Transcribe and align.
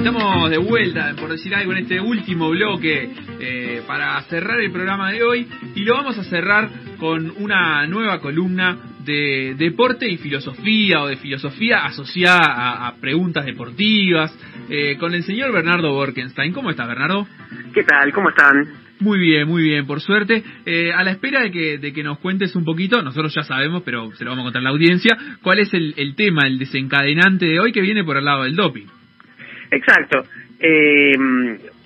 Estamos 0.00 0.48
de 0.48 0.56
vuelta, 0.56 1.14
por 1.20 1.28
decir 1.28 1.54
algo, 1.54 1.72
en 1.72 1.78
este 1.80 2.00
último 2.00 2.48
bloque 2.48 3.10
eh, 3.38 3.82
para 3.86 4.18
cerrar 4.22 4.58
el 4.58 4.72
programa 4.72 5.12
de 5.12 5.22
hoy 5.22 5.46
y 5.74 5.84
lo 5.84 5.92
vamos 5.92 6.16
a 6.16 6.24
cerrar 6.24 6.70
con 6.98 7.30
una 7.36 7.86
nueva 7.86 8.18
columna 8.18 8.78
de 9.04 9.54
deporte 9.58 10.08
y 10.08 10.16
filosofía 10.16 11.02
o 11.02 11.06
de 11.06 11.18
filosofía 11.18 11.84
asociada 11.84 12.86
a, 12.86 12.94
preguntas 12.98 13.44
deportivas 13.44 14.34
eh, 14.70 14.96
con 14.98 15.12
el 15.12 15.22
señor 15.22 15.52
Bernardo 15.52 15.92
Borkenstein. 15.92 16.54
¿Cómo 16.54 16.70
estás, 16.70 16.88
Bernardo? 16.88 17.26
¿Qué 17.74 17.84
tal? 17.84 18.10
¿Cómo 18.14 18.30
están? 18.30 18.56
Muy 19.00 19.18
bien, 19.18 19.46
muy 19.46 19.64
bien, 19.64 19.86
por 19.86 20.00
suerte. 20.00 20.42
Eh, 20.64 20.94
a 20.94 21.04
la 21.04 21.10
espera 21.10 21.42
de 21.42 21.50
que, 21.50 21.76
de 21.76 21.92
que 21.92 22.02
nos 22.02 22.18
cuentes 22.20 22.56
un 22.56 22.64
poquito, 22.64 23.02
nosotros 23.02 23.34
ya 23.34 23.42
sabemos, 23.42 23.82
pero 23.84 24.10
se 24.12 24.24
lo 24.24 24.30
vamos 24.30 24.44
a 24.44 24.46
contar 24.46 24.60
a 24.60 24.64
la 24.64 24.70
audiencia, 24.70 25.14
cuál 25.42 25.58
es 25.58 25.74
el, 25.74 25.92
el 25.98 26.14
tema, 26.14 26.46
el 26.46 26.58
desencadenante 26.58 27.44
de 27.44 27.60
hoy 27.60 27.70
que 27.70 27.82
viene 27.82 28.02
por 28.02 28.16
el 28.16 28.24
lado 28.24 28.44
del 28.44 28.56
doping. 28.56 28.86
Exacto. 29.70 30.26
Eh, 30.58 31.12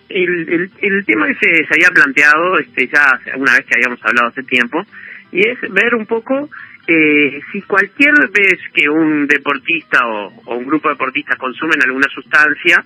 el, 0.08 0.70
el, 0.80 1.04
tema 1.04 1.26
que 1.26 1.34
se, 1.34 1.74
había 1.74 1.90
planteado 1.90 2.58
este, 2.58 2.86
ya 2.88 3.18
una 3.36 3.54
vez 3.54 3.64
que 3.66 3.74
habíamos 3.76 4.04
hablado 4.04 4.28
hace 4.28 4.42
tiempo, 4.42 4.84
y 5.32 5.40
es 5.40 5.60
ver 5.72 5.94
un 5.94 6.06
poco 6.06 6.48
eh, 6.86 7.40
si 7.50 7.62
cualquier 7.62 8.12
vez 8.30 8.58
que 8.74 8.88
un 8.90 9.26
deportista 9.26 10.06
o, 10.06 10.56
un 10.56 10.66
grupo 10.66 10.88
de 10.88 10.94
deportistas 10.94 11.38
consumen 11.38 11.82
alguna 11.82 12.08
sustancia, 12.08 12.84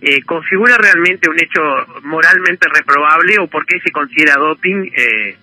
eh, 0.00 0.22
configura 0.22 0.78
realmente 0.78 1.28
un 1.28 1.36
hecho 1.36 1.60
moralmente 2.02 2.68
reprobable 2.72 3.36
o 3.40 3.48
por 3.48 3.66
qué 3.66 3.80
se 3.80 3.90
considera 3.90 4.34
doping 4.34 4.90
eh, 4.96 5.36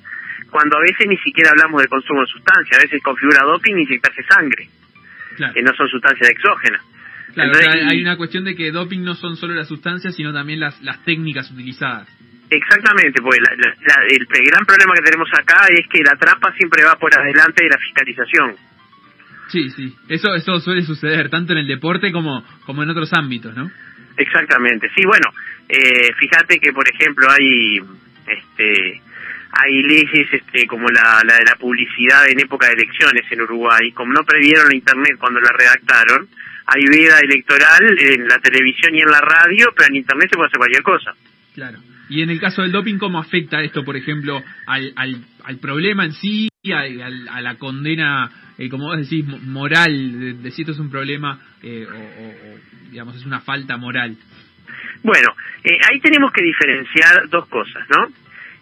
cuando 0.49 0.77
a 0.77 0.81
veces 0.81 1.05
ni 1.07 1.17
siquiera 1.17 1.51
hablamos 1.51 1.81
de 1.81 1.89
consumo 1.89 2.21
de 2.21 2.27
sustancia, 2.27 2.77
a 2.77 2.81
veces 2.81 3.03
configura 3.03 3.43
doping 3.43 3.75
inyectarse 3.75 4.23
sangre, 4.23 4.69
que 5.53 5.61
no 5.61 5.73
son 5.73 5.89
sustancias 5.89 6.29
exógenas. 6.29 6.81
Claro, 7.33 7.51
hay 7.89 8.01
una 8.01 8.17
cuestión 8.17 8.43
de 8.45 8.55
que 8.55 8.71
doping 8.71 9.01
no 9.01 9.15
son 9.15 9.35
solo 9.35 9.53
las 9.53 9.67
sustancias, 9.67 10.15
sino 10.15 10.33
también 10.33 10.59
las, 10.59 10.81
las 10.81 11.03
técnicas 11.03 11.51
utilizadas. 11.51 12.07
Exactamente, 12.49 13.21
porque 13.21 13.39
el, 13.39 14.45
gran 14.45 14.65
problema 14.65 14.93
que 14.95 15.03
tenemos 15.03 15.27
acá 15.33 15.67
es 15.69 15.85
que 15.91 16.01
la 16.01 16.15
trampa 16.15 16.53
siempre 16.53 16.83
va 16.83 16.95
por 16.95 17.11
adelante 17.13 17.63
de 17.63 17.69
la 17.69 17.77
fiscalización. 17.77 18.55
Sí, 19.49 19.69
sí, 19.71 19.95
eso 20.07 20.33
eso 20.33 20.59
suele 20.59 20.81
suceder 20.83 21.29
tanto 21.29 21.53
en 21.53 21.59
el 21.59 21.67
deporte 21.67 22.11
como 22.11 22.43
como 22.65 22.83
en 22.83 22.89
otros 22.89 23.11
ámbitos, 23.13 23.55
¿no? 23.55 23.69
Exactamente, 24.17 24.89
sí, 24.95 25.03
bueno, 25.05 25.29
eh, 25.67 26.13
fíjate 26.17 26.59
que 26.59 26.71
por 26.71 26.85
ejemplo 26.89 27.27
hay 27.29 27.79
este 28.27 29.01
hay 29.51 29.81
leyes 29.83 30.27
este, 30.31 30.67
como 30.67 30.87
la, 30.87 31.21
la 31.25 31.35
de 31.35 31.45
la 31.45 31.55
publicidad 31.59 32.29
en 32.29 32.39
época 32.39 32.67
de 32.67 32.73
elecciones 32.73 33.23
en 33.31 33.41
Uruguay, 33.41 33.91
como 33.91 34.13
no 34.13 34.23
previeron 34.23 34.69
la 34.69 34.75
internet 34.75 35.15
cuando 35.17 35.39
la 35.39 35.51
redactaron, 35.57 36.27
hay 36.67 36.83
vida 36.89 37.19
electoral 37.19 37.81
en 37.97 38.27
la 38.27 38.39
televisión 38.39 38.93
y 38.93 38.99
en 38.99 39.09
la 39.09 39.21
radio, 39.21 39.67
pero 39.75 39.87
en 39.89 39.95
internet 39.95 40.29
se 40.29 40.35
puede 40.35 40.47
hacer 40.47 40.57
cualquier 40.57 40.83
cosa. 40.83 41.11
Claro. 41.55 41.79
Y 42.09 42.21
en 42.21 42.29
el 42.29 42.39
caso 42.39 42.61
del 42.61 42.71
doping, 42.71 42.97
¿cómo 42.97 43.19
afecta 43.19 43.61
esto, 43.61 43.83
por 43.83 43.95
ejemplo, 43.97 44.41
al, 44.65 44.93
al, 44.95 45.21
al 45.43 45.57
problema 45.57 46.05
en 46.05 46.13
sí, 46.13 46.49
a, 46.71 47.41
la 47.41 47.55
condena, 47.55 48.29
eh, 48.57 48.69
como 48.69 48.85
vos 48.85 48.97
decís, 48.97 49.25
moral, 49.43 50.41
de, 50.43 50.51
si 50.51 50.61
esto 50.61 50.73
es 50.73 50.79
un 50.79 50.89
problema 50.89 51.39
eh, 51.63 51.85
o, 51.85 52.89
digamos, 52.91 53.15
es 53.15 53.25
una 53.25 53.41
falta 53.41 53.77
moral? 53.77 54.15
Bueno, 55.03 55.29
eh, 55.63 55.77
ahí 55.89 55.99
tenemos 55.99 56.31
que 56.31 56.43
diferenciar 56.43 57.29
dos 57.29 57.47
cosas, 57.47 57.85
¿no? 57.89 58.07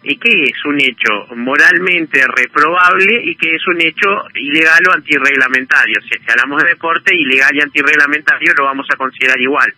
Y 0.02 0.16
qué 0.18 0.44
es 0.44 0.64
un 0.64 0.80
hecho 0.80 1.34
moralmente 1.34 2.24
reprobable 2.36 3.22
y 3.24 3.34
qué 3.36 3.54
es 3.54 3.66
un 3.66 3.80
hecho 3.80 4.06
ilegal 4.34 4.80
o 4.88 4.92
antirreglamentario. 4.92 6.00
Si, 6.02 6.18
hablamos 6.30 6.62
de 6.62 6.70
deporte, 6.70 7.14
ilegal 7.14 7.54
y 7.54 7.62
antirreglamentario 7.62 8.54
lo 8.56 8.64
vamos 8.64 8.86
a 8.92 8.96
considerar 8.96 9.40
igual. 9.40 9.72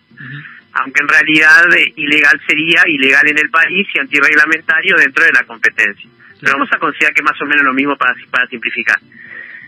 Aunque 0.73 1.01
en 1.01 1.07
realidad 1.07 1.73
eh, 1.75 1.93
ilegal 1.95 2.39
sería 2.45 2.83
ilegal 2.87 3.27
en 3.27 3.39
el 3.39 3.49
país 3.49 3.87
y 3.93 3.99
antirreglamentario 3.99 4.95
dentro 4.97 5.23
de 5.23 5.31
la 5.33 5.43
competencia. 5.43 6.09
Pero 6.39 6.53
vamos 6.53 6.69
a 6.71 6.77
considerar 6.77 7.13
que 7.13 7.23
más 7.23 7.41
o 7.41 7.45
menos 7.45 7.63
lo 7.63 7.73
mismo 7.73 7.97
para, 7.97 8.13
para 8.29 8.47
simplificar. 8.47 8.99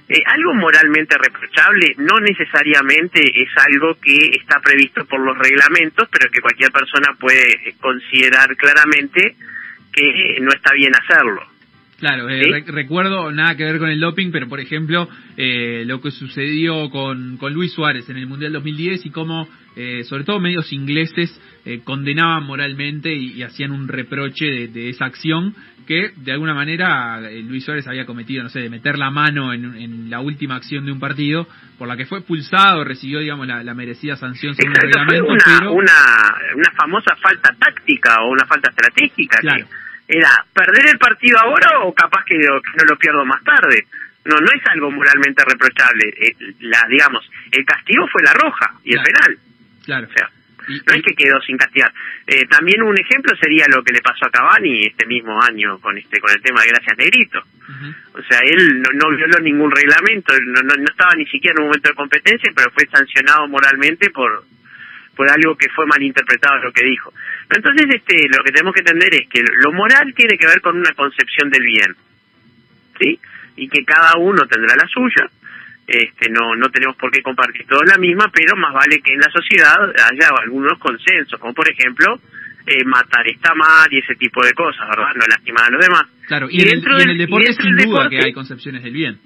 Eh, 0.08 0.22
algo 0.26 0.54
moralmente 0.56 1.18
reprochable 1.18 1.96
no 1.98 2.20
necesariamente 2.20 3.22
es 3.22 3.50
algo 3.56 3.98
que 4.00 4.36
está 4.36 4.60
previsto 4.60 5.06
por 5.06 5.22
los 5.22 5.38
reglamentos, 5.38 6.08
pero 6.12 6.30
que 6.30 6.42
cualquier 6.42 6.70
persona 6.70 7.16
puede 7.18 7.76
considerar 7.80 8.56
claramente 8.58 9.36
que 9.92 10.40
no 10.42 10.52
está 10.52 10.74
bien 10.74 10.92
hacerlo. 10.96 11.52
Claro, 12.02 12.28
eh, 12.30 12.64
recuerdo 12.66 13.32
nada 13.32 13.56
que 13.56 13.64
ver 13.64 13.78
con 13.78 13.88
el 13.88 14.00
doping, 14.00 14.32
pero 14.32 14.50
por 14.50 14.60
ejemplo, 14.60 15.08
eh, 15.38 15.84
lo 15.86 16.02
que 16.02 16.10
sucedió 16.10 16.90
con, 16.90 17.38
con 17.38 17.54
Luis 17.54 17.74
Suárez 17.74 18.10
en 18.10 18.18
el 18.18 18.26
Mundial 18.26 18.54
2010 18.54 19.06
y 19.06 19.12
cómo, 19.12 19.48
eh, 19.76 20.04
sobre 20.06 20.24
todo 20.24 20.40
medios 20.40 20.74
ingleses, 20.74 21.40
condenaban 21.84 22.44
moralmente 22.44 23.14
y, 23.14 23.44
hacían 23.44 23.72
un 23.72 23.88
reproche 23.88 24.68
de, 24.70 24.90
esa 24.90 25.06
acción 25.06 25.54
que 25.86 26.12
de 26.16 26.32
alguna 26.32 26.56
manera 26.56 27.22
Luis 27.44 27.64
Suárez 27.66 27.88
había 27.88 28.08
cometido, 28.08 28.42
no 28.42 28.50
sé, 28.50 28.62
de 28.62 28.70
meter 28.72 28.98
la 28.98 29.12
mano 29.12 29.54
en, 29.54 30.10
la 30.10 30.22
última 30.22 30.56
acción 30.56 30.88
de 30.88 30.92
un 30.92 31.00
partido, 31.00 31.48
por 31.78 31.88
la 31.88 31.98
que 31.98 32.08
fue 32.08 32.18
expulsado, 32.18 32.84
recibió, 32.84 33.20
digamos, 33.20 33.46
la, 33.46 33.74
merecida 33.76 34.16
sanción 34.16 34.56
según 34.56 34.74
el 34.76 34.82
reglamento. 34.82 35.26
Una, 35.28 35.44
pero... 35.46 35.74
una, 35.74 35.94
una 36.56 36.72
famosa 36.76 37.16
falta 37.22 37.56
táctica 37.60 38.24
o 38.24 38.32
una 38.32 38.48
falta 38.48 38.72
estratégica. 38.72 39.38
Claro 39.40 39.68
era 40.12 40.46
perder 40.54 40.90
el 40.90 41.00
partido 41.00 41.40
ahora 41.40 41.80
o 41.84 41.94
capaz 41.94 42.26
que, 42.26 42.38
no 42.38 42.84
lo 42.88 42.98
pierdo 42.98 43.24
más 43.26 43.42
tarde. 43.44 43.88
No, 44.26 44.36
no 44.38 44.48
es 44.54 44.62
algo 44.68 44.92
moralmente 44.92 45.44
reprochable. 45.44 46.14
Eh, 46.18 46.36
la, 46.60 46.86
digamos, 46.90 47.28
el 47.52 47.66
castigo 47.66 48.08
fue 48.08 48.22
la 48.22 48.34
roja 48.34 48.74
y 48.84 48.94
el 48.94 49.02
penal. 49.02 49.38
Claro. 49.86 50.08
O 50.08 50.14
sea, 50.14 50.30
no 50.68 50.94
es 50.94 51.02
que 51.02 51.16
quedó 51.16 51.42
sin 51.42 51.58
castigar. 51.58 51.92
Eh, 52.28 52.46
también 52.48 52.84
un 52.84 52.98
ejemplo 52.98 53.36
sería 53.38 53.66
lo 53.70 53.84
que 53.84 53.94
le 53.94 54.02
pasó 54.02 54.26
a 54.26 54.30
Cavani 54.30 54.86
este 54.86 55.06
mismo 55.08 55.42
año 55.42 55.80
con 55.80 55.98
este 55.98 56.20
con 56.20 56.32
el 56.32 56.42
tema 56.42 56.62
de 56.62 56.68
Gracias 56.68 56.98
Negrito. 56.98 57.42
O 58.14 58.22
sea, 58.24 58.40
él 58.40 58.82
no, 58.82 59.10
violó 59.16 59.40
ningún 59.40 59.72
reglamento, 59.72 60.34
no, 60.40 60.62
no, 60.62 60.74
estaba 60.84 61.16
ni 61.16 61.26
siquiera 61.26 61.56
en 61.56 61.62
un 61.62 61.68
momento 61.70 61.90
de 61.90 61.96
competencia, 61.96 62.52
pero 62.54 62.70
fue 62.72 62.86
sancionado 62.88 63.48
moralmente 63.48 64.10
por 64.10 64.44
por 65.22 65.30
algo 65.30 65.56
que 65.56 65.70
fue 65.70 65.86
malinterpretado 65.86 66.64
lo 66.64 66.72
que 66.72 66.84
dijo. 66.84 67.14
Entonces, 67.48 67.86
este, 67.94 68.28
lo 68.36 68.44
que 68.44 68.52
tenemos 68.52 68.74
que 68.74 68.80
entender 68.80 69.14
es 69.14 69.30
que 69.30 69.44
lo 69.64 69.72
moral 69.72 70.12
tiene 70.16 70.36
que 70.36 70.48
ver 70.48 70.60
con 70.62 70.76
una 70.76 70.96
concepción 70.96 71.48
del 71.52 71.62
bien, 71.62 71.96
¿sí? 73.00 73.20
Y 73.56 73.70
que 73.70 73.86
cada 73.86 74.18
uno 74.18 74.48
tendrá 74.48 74.76
la 74.76 74.88
suya. 74.88 75.30
Este, 75.86 76.28
no, 76.32 76.56
no 76.56 76.72
tenemos 76.72 76.96
por 76.96 77.12
qué 77.12 77.22
compartir 77.22 77.68
todos 77.68 77.84
la 77.86 78.00
misma, 78.00 78.32
pero 78.34 78.58
más 78.58 78.74
vale 78.74 79.00
que 79.02 79.14
en 79.14 79.20
la 79.20 79.30
sociedad 79.30 79.78
haya 80.10 80.30
algunos 80.42 80.80
consensos, 80.80 81.40
como 81.40 81.54
por 81.54 81.70
ejemplo, 81.70 82.20
eh, 82.66 82.84
matar 82.84 83.28
está 83.28 83.54
mal 83.54 83.94
y 83.94 84.00
ese 84.00 84.16
tipo 84.16 84.44
de 84.44 84.54
cosas, 84.54 84.90
¿verdad? 84.90 85.14
No 85.18 85.28
lastimar 85.30 85.66
a 85.66 85.70
los 85.70 85.86
demás. 85.86 86.08
Claro, 86.26 86.48
y, 86.50 86.64
en, 86.64 86.82
el, 87.10 87.18
deporte 87.20 87.54
sin 87.54 87.78
duda 87.78 88.10
que 88.10 88.26
hay 88.26 88.34
concepciones 88.34 88.82
del 88.82 88.94
bien. 88.94 89.20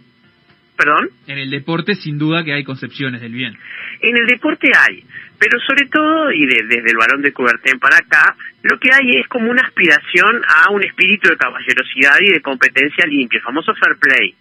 ¿Perdón? 0.78 1.10
En 1.28 1.38
el 1.38 1.50
deporte 1.50 1.96
sin 1.96 2.18
duda 2.18 2.44
que 2.44 2.54
hay 2.54 2.64
concepciones 2.64 3.22
del 3.22 3.32
bien. 3.32 3.58
En 4.02 4.18
el 4.18 4.28
deporte 4.28 4.70
hay, 4.78 5.04
pero 5.40 5.58
sobre 5.66 5.88
todo, 5.88 6.32
y 6.32 6.46
desde 6.46 6.92
el 6.92 6.98
varón 6.98 7.22
de 7.22 7.32
Coubertin 7.32 7.80
para 7.80 7.98
acá, 7.98 8.36
lo 8.64 8.78
que 8.78 8.90
hay 8.94 9.22
es 9.22 9.28
como 9.28 9.50
una 9.50 9.62
aspiración 9.62 10.42
a 10.48 10.72
un 10.72 10.84
espíritu 10.84 11.30
de 11.30 11.38
caballerosidad 11.38 12.18
y 12.22 12.34
de 12.34 12.42
competencia 12.42 13.06
limpia, 13.08 13.38
el 13.38 13.44
famoso 13.44 13.74
fair 13.76 13.98
play. 13.98 14.36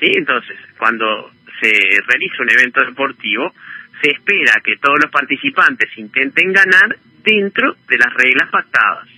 ¿Sí? 0.00 0.10
Entonces, 0.16 0.58
cuando 0.76 1.30
se 1.60 1.70
realiza 1.70 2.42
un 2.42 2.50
evento 2.50 2.80
deportivo, 2.84 3.54
se 4.02 4.10
espera 4.10 4.60
que 4.64 4.76
todos 4.78 4.98
los 5.02 5.10
participantes 5.12 5.88
intenten 5.96 6.52
ganar 6.52 6.96
dentro 7.24 7.76
de 7.88 7.98
las 7.98 8.12
reglas 8.14 8.50
pactadas. 8.50 9.08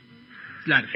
Claro. 0.64 0.88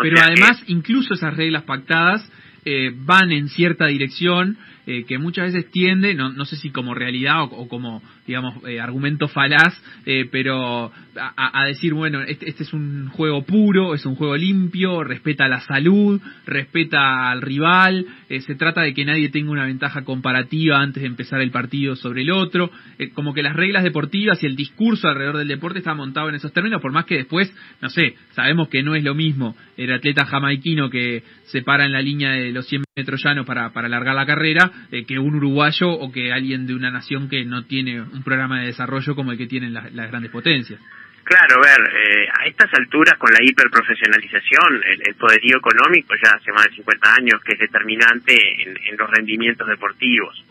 Pero 0.00 0.20
además, 0.20 0.62
incluso 0.66 1.14
esas 1.14 1.36
reglas 1.36 1.64
pactadas 1.64 2.30
eh, 2.64 2.92
van 2.94 3.32
en 3.32 3.48
cierta 3.48 3.86
dirección 3.86 4.56
eh, 4.86 5.04
que 5.04 5.18
muchas 5.18 5.52
veces 5.52 5.70
tiende, 5.70 6.14
no, 6.14 6.32
no 6.32 6.44
sé 6.44 6.56
si 6.56 6.70
como 6.70 6.94
realidad 6.94 7.42
o, 7.42 7.68
como, 7.68 8.02
digamos, 8.26 8.62
eh, 8.64 8.80
argumento 8.80 9.28
falaz, 9.28 9.74
eh, 10.06 10.28
pero 10.30 10.92
a, 11.14 11.64
decir, 11.66 11.92
bueno, 11.92 12.22
este, 12.22 12.48
este, 12.48 12.62
es 12.62 12.72
un 12.72 13.08
juego 13.08 13.44
puro, 13.44 13.94
es 13.94 14.06
un 14.06 14.14
juego 14.14 14.36
limpio, 14.36 15.04
respeta 15.04 15.48
la 15.48 15.60
salud, 15.60 16.20
respeta 16.46 17.30
al 17.30 17.42
rival, 17.42 18.06
se 18.28 18.54
trata 18.54 18.80
de 18.80 18.94
que 18.94 19.04
nadie 19.04 19.28
tenga 19.28 19.50
una 19.50 19.66
ventaja 19.66 20.04
comparativa 20.04 20.80
antes 20.80 21.02
de 21.02 21.08
empezar 21.08 21.42
el 21.42 21.50
partido 21.50 21.96
sobre 21.96 22.22
el 22.22 22.30
otro, 22.30 22.70
como 23.14 23.34
que 23.34 23.42
las 23.42 23.54
reglas 23.54 23.84
deportivas 23.84 24.42
y 24.42 24.46
el 24.46 24.56
discurso 24.56 25.08
alrededor 25.08 25.36
del 25.36 25.48
deporte 25.48 25.80
está 25.80 25.94
montado 25.94 26.30
en 26.30 26.36
esos 26.36 26.52
términos, 26.52 26.80
por 26.80 26.92
más 26.92 27.04
que 27.04 27.16
después, 27.16 27.52
no 27.82 27.90
sé, 27.90 28.14
sabemos 28.30 28.68
que 28.68 28.82
no 28.82 28.94
es 28.94 29.04
lo 29.04 29.14
mismo 29.14 29.54
el 29.76 29.92
atleta 29.92 30.24
jamaiquino 30.26 30.90
que 30.90 31.22
se 31.44 31.62
para 31.62 31.84
en 31.84 31.92
la 31.92 32.02
línea 32.02 32.30
de 32.32 32.52
los 32.52 32.66
100 32.66 32.84
metros 32.96 33.22
llanos 33.22 33.46
para, 33.46 33.72
para 33.72 33.86
alargar 33.86 34.14
la 34.14 34.26
carrera, 34.26 34.70
eh, 34.90 35.04
que 35.04 35.18
un 35.18 35.34
uruguayo 35.34 35.90
o 35.90 36.12
que 36.12 36.32
alguien 36.32 36.66
de 36.66 36.74
una 36.74 36.90
nación 36.90 37.28
que 37.28 37.44
no 37.44 37.64
tiene 37.64 38.00
un 38.12 38.22
programa 38.22 38.60
de 38.60 38.66
desarrollo 38.66 39.14
como 39.14 39.32
el 39.32 39.38
que 39.38 39.46
tienen 39.46 39.72
las, 39.72 39.92
grandes 39.92 40.30
potencias. 40.30 40.80
Claro, 41.24 41.62
a 41.62 41.66
ver, 41.66 41.80
eh, 41.94 42.28
a 42.28 42.46
estas 42.46 42.72
alturas 42.74 43.16
con 43.16 43.32
la 43.32 43.38
hiperprofesionalización, 43.42 44.82
el, 44.84 45.02
el, 45.06 45.14
poderío 45.14 45.58
económico 45.58 46.14
ya 46.22 46.32
hace 46.32 46.50
más 46.52 46.64
de 46.64 46.76
50 46.76 47.14
años 47.14 47.40
que 47.44 47.52
es 47.52 47.60
determinante 47.60 48.36
en, 48.62 48.96
los 48.96 49.08
rendimientos 49.08 49.68
deportivos. 49.68 50.44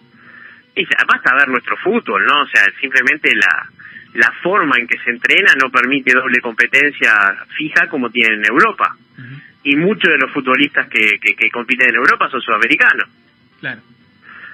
Y 0.75 0.85
basta 0.85 1.35
ver 1.35 1.49
nuestro 1.49 1.75
fútbol, 1.77 2.25
¿no? 2.25 2.41
O 2.41 2.47
sea, 2.47 2.63
simplemente 2.79 3.35
la, 3.35 3.69
la 4.13 4.31
forma 4.41 4.77
en 4.77 4.87
que 4.87 4.97
se 4.99 5.09
entrena 5.09 5.53
no 5.61 5.69
permite 5.69 6.13
doble 6.13 6.39
competencia 6.41 7.13
fija 7.57 7.87
como 7.87 8.09
tienen 8.09 8.39
en 8.39 8.45
Europa. 8.45 8.95
Y 9.63 9.75
muchos 9.75 10.11
de 10.11 10.17
los 10.17 10.31
futbolistas 10.31 10.87
que, 10.89 11.19
que, 11.19 11.51
compiten 11.51 11.89
en 11.89 11.95
Europa 11.95 12.29
son 12.29 12.41
sudamericanos. 12.41 13.07
Claro. 13.59 13.81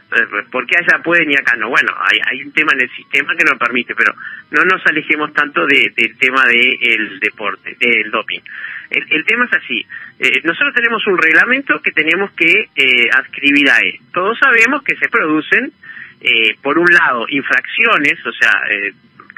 Pues, 0.10 0.46
¿Por 0.50 0.66
qué 0.66 0.76
allá 0.78 1.04
pueden 1.04 1.30
y 1.32 1.36
acá 1.36 1.56
no? 1.58 1.70
Bueno, 1.70 1.94
hay, 2.00 2.20
hay 2.26 2.44
un 2.44 2.54
tema 2.54 2.72
en 2.74 2.82
el 2.82 2.90
sistema 2.96 3.36
que 3.36 3.44
no 3.44 3.58
permite, 3.58 3.94
pero 3.94 4.14
no 4.52 4.64
nos 4.64 4.86
alejemos 4.86 5.34
tanto 5.34 5.66
de, 5.66 5.92
del 5.96 6.18
tema 6.18 6.46
del 6.46 7.20
deporte, 7.20 7.76
del 7.80 8.10
doping. 8.12 8.40
El, 8.90 9.26
tema 9.26 9.46
es 9.46 9.54
así. 9.54 9.86
Eh, 10.20 10.42
nosotros 10.46 10.74
tenemos 10.74 11.06
un 11.08 11.18
reglamento 11.18 11.82
que 11.82 11.92
tenemos 11.92 12.32
que 12.32 12.70
eh, 12.74 13.10
adscribir 13.14 13.70
a 13.70 13.80
él. 13.80 14.00
Todos 14.14 14.40
sabemos 14.40 14.82
que 14.84 14.96
se 14.96 15.10
producen, 15.10 15.74
eh, 16.22 16.56
por 16.62 16.80
un 16.80 16.88
lado, 16.88 17.26
infracciones, 17.28 18.26
o 18.26 18.32
sea, 18.32 18.54
eh, 18.70 18.94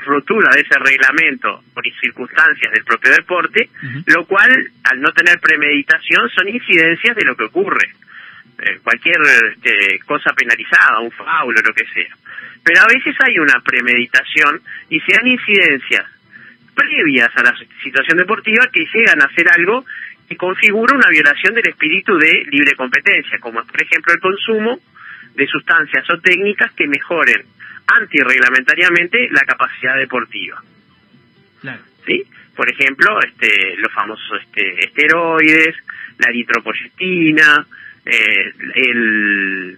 rotura 0.06 0.54
de 0.54 0.62
ese 0.62 0.78
reglamento 0.78 1.64
por 1.74 1.84
circunstancias 2.00 2.72
del 2.72 2.84
propio 2.84 3.12
deporte, 3.12 3.70
lo 4.06 4.26
cual, 4.26 4.50
al 4.84 5.02
no 5.02 5.12
tener 5.12 5.40
premeditación, 5.40 6.30
son 6.30 6.48
incidencias 6.48 7.16
de 7.16 7.26
lo 7.26 7.36
que 7.36 7.46
ocurre. 7.46 7.90
Eh, 8.58 8.80
cualquier 8.84 9.18
este, 9.54 10.00
cosa 10.06 10.34
penalizada, 10.34 11.00
un 11.00 11.12
faulo, 11.12 11.62
lo 11.62 11.74
que 11.74 11.86
sea. 11.86 12.16
Pero 12.64 12.82
a 12.82 12.88
veces 12.88 13.16
hay 13.20 13.40
una 13.40 13.62
premeditación 13.62 14.62
y 14.90 15.00
se 15.00 15.14
dan 15.14 15.28
incidencias 15.28 16.06
previas 16.76 17.30
a 17.36 17.44
la 17.44 17.56
situación 17.84 18.18
deportiva 18.18 18.68
que 18.72 18.86
llegan 18.94 19.22
a 19.22 19.26
hacer 19.26 19.48
algo 19.52 19.86
que 20.28 20.36
configura 20.36 20.96
una 20.96 21.10
violación 21.10 21.56
del 21.56 21.70
espíritu 21.70 22.18
de 22.18 22.46
libre 22.52 22.76
competencia, 22.76 23.40
como 23.40 23.64
por 23.64 23.82
ejemplo 23.82 24.14
el 24.14 24.20
consumo 24.20 24.80
de 25.36 25.48
sustancias 25.48 26.10
o 26.10 26.20
técnicas 26.20 26.72
que 26.74 26.88
mejoren 26.88 27.44
antirreglamentariamente 27.88 29.30
la 29.32 29.42
capacidad 29.42 29.96
deportiva. 29.98 30.62
¿Sí? 32.06 32.24
Por 32.56 32.70
ejemplo, 32.70 33.20
este, 33.22 33.78
los 33.78 33.92
famosos 33.92 34.42
este, 34.42 34.86
esteroides, 34.86 35.76
la 36.18 36.30
eritropoyetina, 36.30 37.66
eh, 38.06 38.54
el, 38.76 39.78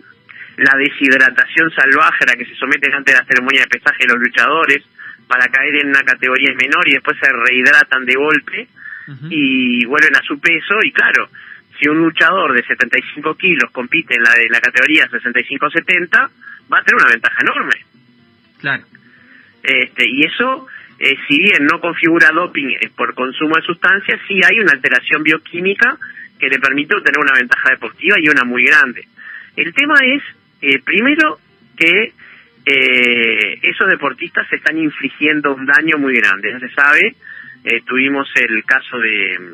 la 0.57 0.77
deshidratación 0.77 1.71
salvaje 1.71 2.23
a 2.23 2.31
la 2.31 2.35
que 2.35 2.45
se 2.45 2.55
someten 2.55 2.93
antes 2.93 3.13
de 3.13 3.19
la 3.19 3.25
ceremonia 3.25 3.61
de 3.61 3.79
pesaje 3.79 4.07
los 4.07 4.19
luchadores 4.19 4.83
para 5.27 5.47
caer 5.47 5.81
en 5.81 5.89
una 5.89 6.03
categoría 6.03 6.53
menor 6.55 6.87
y 6.87 6.93
después 6.93 7.17
se 7.17 7.31
rehidratan 7.31 8.05
de 8.05 8.15
golpe 8.15 8.67
y 9.29 9.85
vuelven 9.85 10.15
a 10.15 10.21
su 10.21 10.39
peso 10.39 10.75
y 10.83 10.91
claro, 10.91 11.29
si 11.79 11.89
un 11.89 11.97
luchador 11.97 12.53
de 12.53 12.63
75 12.63 13.35
kilos 13.35 13.71
compite 13.71 14.15
en 14.15 14.23
la 14.23 14.31
de 14.31 14.47
la 14.49 14.61
categoría 14.61 15.09
65-70 15.09 16.29
va 16.71 16.77
a 16.77 16.83
tener 16.83 17.01
una 17.01 17.11
ventaja 17.11 17.37
enorme. 17.41 17.73
Claro. 18.59 18.83
Este, 19.63 20.05
y 20.07 20.23
eso, 20.25 20.67
eh, 20.99 21.15
si 21.27 21.39
bien 21.39 21.65
no 21.65 21.79
configura 21.79 22.29
doping 22.33 22.69
eh, 22.79 22.89
por 22.95 23.13
consumo 23.15 23.55
de 23.55 23.63
sustancias, 23.63 24.19
sí 24.27 24.39
hay 24.43 24.59
una 24.59 24.71
alteración 24.71 25.23
bioquímica 25.23 25.97
que 26.41 26.49
le 26.49 26.59
permite 26.59 26.95
obtener 26.95 27.19
una 27.19 27.37
ventaja 27.37 27.69
deportiva 27.69 28.17
y 28.19 28.27
una 28.27 28.43
muy 28.43 28.65
grande. 28.65 29.05
El 29.55 29.71
tema 29.75 29.93
es, 30.03 30.23
eh, 30.61 30.81
primero, 30.83 31.37
que 31.77 32.13
eh, 32.65 33.59
esos 33.61 33.87
deportistas 33.87 34.47
se 34.49 34.55
están 34.55 34.75
infligiendo 34.77 35.53
un 35.53 35.67
daño 35.67 35.99
muy 35.99 36.15
grande. 36.15 36.51
Ya 36.51 36.59
se 36.59 36.73
sabe, 36.73 37.15
eh, 37.63 37.81
tuvimos 37.85 38.27
el 38.35 38.65
caso 38.65 38.97
de 38.97 39.53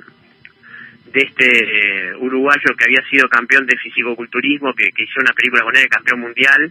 de 1.08 1.22
este 1.22 2.16
uruguayo 2.18 2.76
que 2.78 2.84
había 2.84 3.02
sido 3.10 3.30
campeón 3.30 3.66
de 3.66 3.78
fisicoculturismo, 3.78 4.74
que, 4.74 4.90
que 4.92 5.04
hizo 5.04 5.22
una 5.22 5.32
película 5.32 5.64
con 5.64 5.76
él, 5.78 5.88
campeón 5.88 6.20
mundial, 6.20 6.70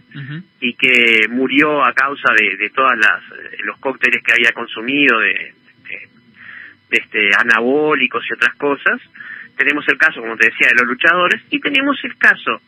y 0.61 0.73
que 0.75 1.27
murió 1.27 1.83
a 1.83 1.91
causa 1.93 2.33
de, 2.37 2.55
de 2.55 2.69
todas 2.69 2.97
las 2.99 3.23
los 3.65 3.79
cócteles 3.79 4.23
que 4.23 4.33
había 4.33 4.51
consumido, 4.51 5.19
de, 5.19 5.53
de 6.89 6.97
este 6.97 7.31
anabólicos 7.35 8.23
y 8.29 8.33
otras 8.33 8.53
cosas 8.55 9.01
tenemos 9.57 9.85
el 9.87 9.97
caso, 9.97 10.21
como 10.21 10.37
te 10.37 10.47
decía, 10.47 10.69
de 10.69 10.75
los 10.75 10.87
luchadores, 10.87 11.41
y 11.49 11.59
tenemos 11.59 11.97
el 12.03 12.17
caso 12.17 12.61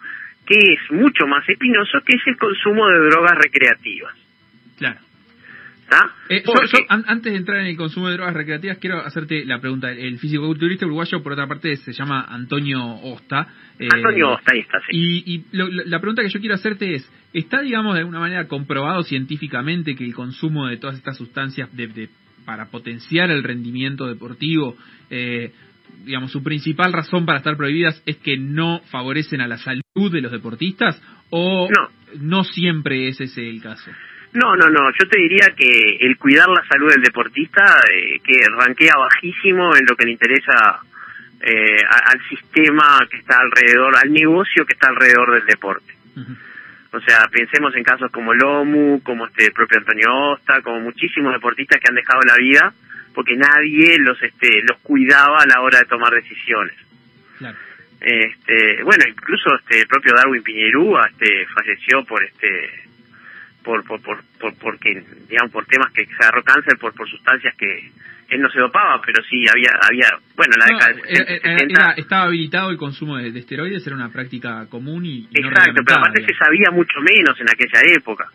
que 0.45 0.57
es 0.57 0.91
mucho 0.91 1.27
más 1.27 1.47
espinoso, 1.47 2.00
que 2.06 2.18
es 2.18 2.24
el 2.25 2.38
consumo 2.38 2.88
de 2.88 3.00
drogas 3.09 3.38
recreativas. 3.38 4.15
Claro. 4.77 5.00
Eh, 6.30 6.44
antes 6.89 7.33
de 7.33 7.38
entrar 7.38 7.59
en 7.59 7.68
el 7.68 7.77
consumo 7.77 8.07
de 8.07 8.13
drogas 8.13 8.36
recreativas, 8.36 8.77
quiero 8.77 9.00
hacerte 9.00 9.44
la 9.45 9.59
pregunta. 9.59 9.91
El 9.91 10.19
físico-culturista 10.19 10.86
uruguayo, 10.86 11.24
por 11.24 11.33
otra 11.33 11.47
parte, 11.47 11.75
se 11.77 11.94
llama 11.94 12.25
Antonio 12.30 12.80
Osta. 12.83 13.47
Eh, 13.80 13.88
Antonio 13.91 14.33
Osta, 14.33 14.51
ahí 14.53 14.59
está, 14.59 14.80
sí. 14.88 15.24
Y, 15.25 15.45
la 15.51 16.00
pregunta 16.00 16.21
que 16.21 16.30
yo 16.30 16.39
quiero 16.39 16.56
hacerte 16.56 16.94
es, 16.94 17.12
¿está, 17.33 17.62
digamos, 17.62 17.95
de 17.95 18.01
alguna 18.01 18.19
manera 18.19 18.47
comprobado 18.47 19.01
científicamente 19.03 19.95
que 19.95 20.06
el 20.06 20.13
consumo 20.13 20.68
de 20.68 20.77
todas 20.77 20.95
estas 20.95 21.18
sustancias 21.18 21.75
de, 21.75 22.09
para 22.45 22.68
potenciar 22.68 23.31
el 23.31 23.44
rendimiento 23.44 24.06
deportivo 24.06 24.77
eh, 25.09 25.51
digamos, 26.03 26.31
su 26.31 26.44
principal 26.44 26.94
razón 26.94 27.25
para 27.25 27.39
estar 27.39 27.57
prohibidas 27.57 28.01
es 28.06 28.18
que 28.18 28.38
no 28.38 28.81
favorecen 28.91 29.41
a 29.41 29.47
la 29.47 29.57
salud 29.57 30.12
de 30.12 30.21
los 30.21 30.31
deportistas 30.31 31.01
o 31.30 31.69
no, 31.69 31.89
no 32.19 32.44
siempre 32.44 33.07
es 33.07 33.21
ese 33.21 33.50
el 33.50 33.62
caso? 33.62 33.91
No, 34.33 34.56
no, 34.56 34.69
no. 34.69 34.91
Yo 34.91 35.09
te 35.09 35.19
diría 35.19 35.53
que 35.56 35.97
el 36.00 36.18
cuidar 36.18 36.47
la 36.50 36.63
salud 36.68 36.89
del 36.91 37.01
deportista, 37.01 37.63
eh, 37.91 38.19
que 38.24 38.45
ranquea 38.57 38.94
bajísimo 38.95 39.75
en 39.75 39.86
lo 39.89 39.95
que 39.95 40.06
le 40.06 40.12
interesa 40.12 40.80
eh, 41.41 41.81
al 41.89 42.19
sistema 42.30 43.00
que 43.09 43.18
está 43.18 43.38
alrededor, 43.39 43.95
al 43.95 44.12
negocio 44.12 44.65
que 44.65 44.74
está 44.74 44.89
alrededor 44.89 45.33
del 45.33 45.45
deporte. 45.45 45.94
O 46.91 47.00
sea, 47.01 47.27
pensemos 47.31 47.75
en 47.75 47.83
casos 47.83 48.12
como 48.12 48.33
Lomu, 48.33 49.01
como 49.03 49.27
este 49.27 49.51
propio 49.51 49.77
Antonio 49.77 50.33
Osta, 50.33 50.62
como 50.62 50.81
muchísimos 50.81 51.33
deportistas 51.33 51.80
que 51.80 51.88
han 51.88 51.95
dejado 51.95 52.21
la 52.25 52.36
vida 52.36 52.74
porque 53.13 53.35
nadie 53.35 53.97
los 54.00 54.21
este 54.21 54.61
los 54.67 54.77
cuidaba 54.79 55.41
a 55.41 55.45
la 55.45 55.61
hora 55.61 55.79
de 55.79 55.85
tomar 55.85 56.13
decisiones. 56.13 56.75
Este, 58.01 58.81
bueno, 58.83 59.03
incluso 59.09 59.56
este 59.56 59.81
el 59.81 59.88
propio 59.88 60.13
Darwin 60.15 60.41
Piñerúa 60.41 61.09
este 61.09 61.45
falleció 61.47 62.06
por 62.06 62.23
este 62.23 62.85
por 63.61 63.83
por, 63.83 64.01
por, 64.01 64.23
por 64.39 64.56
porque 64.56 65.03
digamos 65.27 65.51
por 65.51 65.65
temas 65.65 65.91
que 65.91 66.06
se 66.06 66.15
agarró 66.21 66.41
cáncer 66.44 66.77
por 66.79 66.94
por 66.94 67.09
sustancias 67.09 67.53
que 67.57 67.91
él 68.29 68.41
no 68.41 68.50
se 68.50 68.59
dopaba, 68.59 69.01
pero 69.06 69.21
sí 69.23 69.44
había 69.50 69.71
había 69.81 70.07
bueno, 70.35 70.53
la 70.57 70.65
década 70.65 70.94
de 70.94 72.01
estaba 72.01 72.23
habilitado 72.23 72.69
el 72.69 72.77
consumo 72.77 73.17
de, 73.17 73.38
esteroides, 73.38 73.85
era 73.85 73.95
una 73.95 74.09
práctica 74.09 74.67
común 74.69 75.05
y, 75.05 75.27
Exacto, 75.33 75.81
pero 75.85 75.97
aparte 75.97 76.25
se 76.25 76.35
sabía 76.35 76.71
mucho 76.71 77.01
menos 77.01 77.39
en 77.39 77.50
aquella 77.50 77.81
época. 77.95 78.29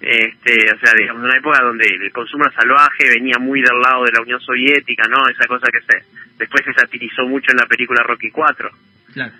Este, 0.00 0.72
o 0.72 0.78
sea, 0.78 0.94
digamos, 0.96 1.22
una 1.24 1.36
época 1.36 1.62
donde 1.62 1.84
el 1.84 2.10
consumo 2.10 2.44
salvaje 2.52 3.10
venía 3.10 3.38
muy 3.38 3.60
del 3.60 3.78
lado 3.80 4.04
de 4.04 4.12
la 4.12 4.22
Unión 4.22 4.40
Soviética, 4.40 5.06
¿no? 5.08 5.28
Esa 5.28 5.46
cosa 5.46 5.66
que 5.70 5.80
se 5.82 6.04
después 6.38 6.64
se 6.64 6.72
satirizó 6.72 7.26
mucho 7.26 7.50
en 7.50 7.58
la 7.58 7.66
película 7.66 8.02
Rocky 8.02 8.30
4. 8.30 8.70
Claro. 9.12 9.32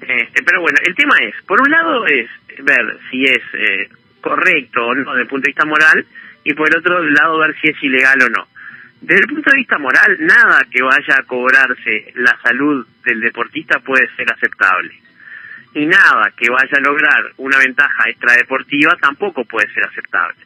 Este, 0.00 0.42
pero 0.42 0.62
bueno, 0.62 0.78
el 0.84 0.94
tema 0.96 1.14
es, 1.22 1.34
por 1.44 1.60
un 1.60 1.70
lado 1.70 2.06
es 2.06 2.28
ver 2.58 2.98
si 3.10 3.24
es 3.24 3.42
eh, 3.54 3.88
correcto 4.20 4.84
o 4.84 4.94
no 4.94 5.12
desde 5.12 5.22
el 5.22 5.28
punto 5.28 5.44
de 5.44 5.50
vista 5.50 5.64
moral, 5.64 6.04
y 6.42 6.54
por 6.54 6.68
el 6.68 6.78
otro 6.78 7.00
lado 7.04 7.38
ver 7.38 7.54
si 7.60 7.68
es 7.68 7.82
ilegal 7.82 8.18
o 8.22 8.28
no. 8.30 8.48
Desde 9.00 9.22
el 9.22 9.28
punto 9.28 9.50
de 9.50 9.58
vista 9.58 9.78
moral, 9.78 10.16
nada 10.20 10.66
que 10.68 10.82
vaya 10.82 11.18
a 11.18 11.22
cobrarse 11.22 12.12
la 12.16 12.36
salud 12.42 12.84
del 13.04 13.20
deportista 13.20 13.78
puede 13.78 14.08
ser 14.16 14.32
aceptable 14.32 15.07
y 15.78 15.86
nada 15.86 16.32
que 16.36 16.50
vaya 16.50 16.76
a 16.76 16.80
lograr 16.80 17.32
una 17.36 17.58
ventaja 17.58 18.10
extradeportiva 18.10 18.96
tampoco 19.00 19.44
puede 19.44 19.72
ser 19.72 19.84
aceptable, 19.84 20.36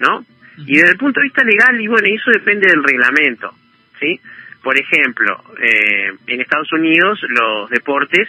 ¿no? 0.00 0.24
Y 0.66 0.76
desde 0.76 0.90
el 0.90 0.98
punto 0.98 1.20
de 1.20 1.24
vista 1.24 1.44
legal, 1.44 1.80
y 1.80 1.86
bueno, 1.86 2.08
eso 2.10 2.30
depende 2.32 2.66
del 2.68 2.82
reglamento, 2.82 3.54
¿sí? 4.00 4.20
Por 4.62 4.76
ejemplo, 4.76 5.44
eh, 5.62 6.12
en 6.26 6.40
Estados 6.40 6.72
Unidos 6.72 7.20
los 7.28 7.70
deportes 7.70 8.28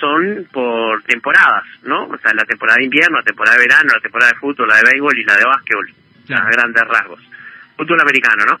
son 0.00 0.48
por 0.50 1.02
temporadas, 1.04 1.64
¿no? 1.84 2.06
O 2.06 2.18
sea, 2.18 2.34
la 2.34 2.44
temporada 2.44 2.78
de 2.78 2.86
invierno, 2.86 3.18
la 3.18 3.24
temporada 3.24 3.56
de 3.56 3.62
verano, 3.62 3.94
la 3.94 4.00
temporada 4.00 4.32
de 4.32 4.38
fútbol, 4.38 4.68
la 4.68 4.76
de 4.76 4.90
béisbol 4.90 5.18
y 5.18 5.24
la 5.24 5.36
de 5.36 5.44
básquetbol, 5.44 5.90
a 6.30 6.50
grandes 6.50 6.82
rasgos. 6.88 7.20
Fútbol 7.76 8.00
americano, 8.00 8.44
¿no? 8.44 8.58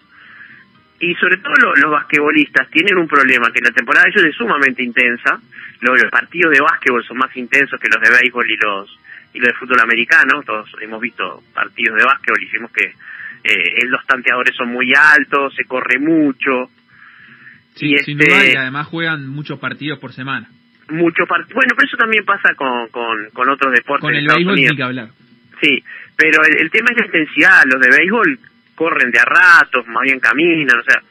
Y 1.00 1.14
sobre 1.14 1.38
todo 1.38 1.74
los 1.76 1.90
basquetbolistas 1.90 2.68
tienen 2.70 2.98
un 2.98 3.08
problema, 3.08 3.50
que 3.52 3.62
la 3.62 3.70
temporada 3.70 4.04
de 4.04 4.10
ellos 4.10 4.24
es 4.30 4.36
sumamente 4.36 4.82
intensa, 4.82 5.40
los, 5.80 5.98
partidos 6.10 6.52
de 6.52 6.60
básquetbol 6.60 7.02
son 7.04 7.16
más 7.16 7.34
intensos 7.36 7.80
que 7.80 7.88
los 7.88 8.02
de 8.02 8.18
béisbol 8.20 8.50
y 8.50 8.56
los 8.56 8.98
y 9.32 9.38
los 9.38 9.48
de 9.48 9.54
fútbol 9.54 9.80
americano, 9.80 10.42
todos 10.44 10.68
hemos 10.80 11.00
visto 11.00 11.42
partidos 11.54 11.96
de 11.96 12.04
básquetbol 12.04 12.42
y 12.42 12.46
decimos 12.46 12.72
que 12.72 12.92
eh, 13.44 13.86
los 13.86 14.04
tanteadores 14.04 14.54
son 14.56 14.68
muy 14.68 14.92
altos, 14.94 15.54
se 15.54 15.64
corre 15.64 15.98
mucho. 15.98 16.68
Sí, 17.74 17.96
sin 17.98 18.20
este 18.20 18.34
duda, 18.34 18.52
y 18.52 18.56
además 18.56 18.88
juegan 18.88 19.26
muchos 19.28 19.58
partidos 19.58 19.98
por 20.00 20.12
semana. 20.12 20.48
Muchos 20.90 21.26
partidos. 21.28 21.54
Bueno, 21.54 21.74
pero 21.76 21.86
eso 21.86 21.96
también 21.96 22.24
pasa 22.24 22.54
con, 22.56 22.88
con, 22.88 23.30
con 23.32 23.48
otros 23.48 23.72
deportes. 23.72 24.02
Con 24.02 24.14
el 24.14 24.26
béisbol 24.26 24.56
ni 24.56 24.76
que 24.76 24.82
hablar. 24.82 25.08
Sí, 25.62 25.82
pero 26.16 26.42
el, 26.44 26.62
el, 26.62 26.70
tema 26.70 26.88
es 26.90 26.96
la 26.98 27.06
intensidad. 27.06 27.62
Los 27.66 27.80
de 27.80 27.96
béisbol 27.96 28.38
corren 28.80 29.10
de 29.10 29.18
a 29.18 29.26
ratos, 29.26 29.86
más 29.88 30.04
bien 30.04 30.18
caminan, 30.20 30.78
o 30.78 30.82
sea, 30.82 31.02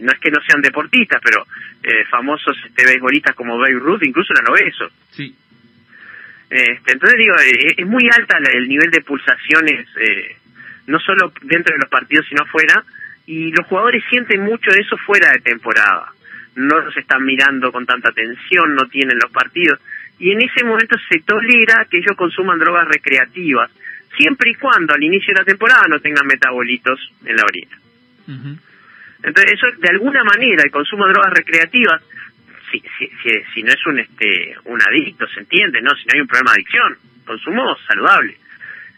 no 0.00 0.12
es 0.12 0.18
que 0.18 0.30
no 0.30 0.40
sean 0.46 0.62
deportistas, 0.62 1.20
pero 1.22 1.44
eh, 1.82 2.06
famosos 2.10 2.56
este, 2.64 2.86
beisbolistas 2.86 3.36
como 3.36 3.58
Babe 3.58 3.78
Ruth 3.78 4.02
incluso 4.02 4.32
eran 4.32 4.50
obesos. 4.50 4.90
Sí. 5.10 5.36
Este, 6.48 6.92
entonces 6.92 7.18
digo, 7.18 7.34
eh, 7.36 7.74
es 7.76 7.86
muy 7.86 8.08
alta 8.16 8.38
el 8.50 8.66
nivel 8.66 8.90
de 8.90 9.02
pulsaciones 9.02 9.86
eh, 10.00 10.36
no 10.86 10.98
solo 11.00 11.30
dentro 11.42 11.74
de 11.74 11.80
los 11.80 11.90
partidos, 11.90 12.24
sino 12.30 12.46
fuera, 12.46 12.82
y 13.26 13.52
los 13.52 13.66
jugadores 13.66 14.02
sienten 14.08 14.40
mucho 14.40 14.70
eso 14.70 14.96
fuera 14.96 15.30
de 15.30 15.40
temporada. 15.40 16.10
No 16.54 16.78
los 16.80 16.96
están 16.96 17.26
mirando 17.26 17.70
con 17.70 17.84
tanta 17.84 18.08
atención, 18.08 18.74
no 18.74 18.86
tienen 18.88 19.18
los 19.22 19.30
partidos, 19.30 19.78
y 20.18 20.32
en 20.32 20.40
ese 20.40 20.64
momento 20.64 20.96
se 21.10 21.20
tolera 21.20 21.86
que 21.90 21.98
ellos 21.98 22.16
consuman 22.16 22.58
drogas 22.58 22.88
recreativas, 22.88 23.70
siempre 24.16 24.50
y 24.50 24.54
cuando 24.54 24.94
al 24.94 25.02
inicio 25.02 25.34
de 25.34 25.40
la 25.40 25.44
temporada 25.44 25.82
no 25.88 25.98
tengan 26.00 26.26
metabolitos 26.26 27.00
en 27.24 27.36
la 27.36 27.42
orina. 27.44 27.76
Entonces, 29.22 29.52
eso 29.52 29.66
de 29.78 29.88
alguna 29.88 30.22
manera, 30.22 30.62
el 30.64 30.70
consumo 30.70 31.06
de 31.06 31.12
drogas 31.12 31.32
recreativas, 31.34 32.02
si, 32.70 32.80
si, 32.80 33.30
si, 33.54 33.62
no 33.62 33.72
es 33.72 33.86
un 33.86 33.98
este 33.98 34.56
un 34.64 34.78
adicto, 34.82 35.26
se 35.28 35.40
entiende, 35.40 35.80
¿no? 35.80 35.90
Si 35.96 36.04
no 36.04 36.12
hay 36.14 36.20
un 36.20 36.28
problema 36.28 36.52
de 36.52 36.60
adicción, 36.60 36.96
consumo 37.24 37.76
saludable. 37.86 38.36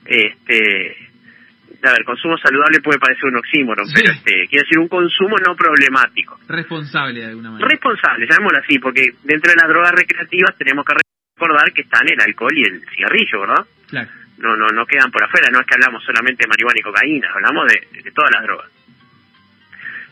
Este, 0.04 1.10
a 1.82 1.92
ver, 1.92 2.04
consumo 2.04 2.36
saludable 2.38 2.80
puede 2.80 2.98
parecer 2.98 3.26
un 3.26 3.36
oxímoron, 3.36 3.86
pero 3.94 4.12
este, 4.12 4.46
quiere 4.48 4.64
decir 4.64 4.78
un 4.78 4.88
consumo 4.88 5.36
no 5.38 5.54
problemático. 5.54 6.38
Responsable 6.48 7.20
de 7.20 7.26
alguna 7.26 7.50
manera. 7.52 7.68
Responsable, 7.68 8.26
llamémoslo 8.26 8.58
así, 8.58 8.78
porque 8.78 9.14
dentro 9.22 9.50
de 9.52 9.56
las 9.56 9.68
drogas 9.68 9.92
recreativas 9.92 10.56
tenemos 10.58 10.84
que 10.84 10.94
recordar 11.36 11.72
que 11.72 11.82
están 11.82 12.06
el 12.08 12.20
alcohol 12.20 12.52
y 12.54 12.64
el 12.64 12.82
cigarrillo, 12.90 13.40
¿verdad? 13.40 13.66
Claro. 13.88 14.08
No, 14.40 14.56
no, 14.56 14.68
no 14.68 14.86
quedan 14.86 15.10
por 15.10 15.22
afuera, 15.22 15.48
no 15.52 15.60
es 15.60 15.66
que 15.66 15.74
hablamos 15.74 16.02
solamente 16.02 16.44
de 16.44 16.48
marihuana 16.48 16.78
y 16.78 16.82
cocaína, 16.82 17.28
hablamos 17.32 17.66
de 17.68 18.10
todas 18.12 18.30
las 18.32 18.42
drogas 18.42 18.70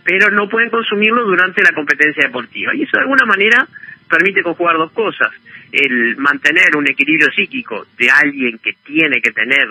pero 0.08 0.30
no 0.30 0.48
pueden 0.48 0.70
consumirlo 0.70 1.22
durante 1.26 1.62
la 1.62 1.72
competencia 1.72 2.24
deportiva. 2.24 2.74
Y 2.74 2.84
eso 2.84 2.92
de 2.96 3.02
alguna 3.02 3.26
manera 3.26 3.68
permite 4.08 4.42
conjugar 4.42 4.78
dos 4.78 4.90
cosas. 4.92 5.30
El 5.70 6.16
mantener 6.16 6.74
un 6.78 6.88
equilibrio 6.88 7.30
psíquico 7.30 7.86
de 7.98 8.10
alguien 8.10 8.58
que 8.58 8.72
tiene 8.86 9.20
que 9.20 9.32
tener 9.32 9.68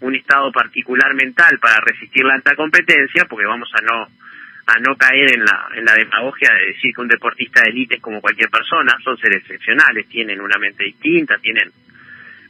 un 0.00 0.14
estado 0.14 0.50
particular 0.52 1.12
mental 1.14 1.58
para 1.60 1.82
resistir 1.84 2.24
la 2.24 2.32
alta 2.32 2.56
competencia, 2.56 3.26
porque 3.26 3.44
vamos 3.44 3.70
a 3.74 3.82
no 3.82 4.08
a 4.66 4.78
no 4.80 4.96
caer 4.96 5.34
en 5.34 5.44
la 5.44 5.68
en 5.76 5.84
la 5.84 5.92
demagogia 5.92 6.48
de 6.54 6.72
decir 6.72 6.94
que 6.94 7.02
un 7.02 7.08
deportista 7.08 7.60
de 7.60 7.68
élite 7.68 7.96
es 7.96 8.00
como 8.00 8.22
cualquier 8.22 8.48
persona, 8.48 8.96
son 9.04 9.18
seres 9.18 9.42
excepcionales, 9.42 10.08
tienen 10.08 10.40
una 10.40 10.56
mente 10.58 10.84
distinta, 10.84 11.36
tienen 11.36 11.70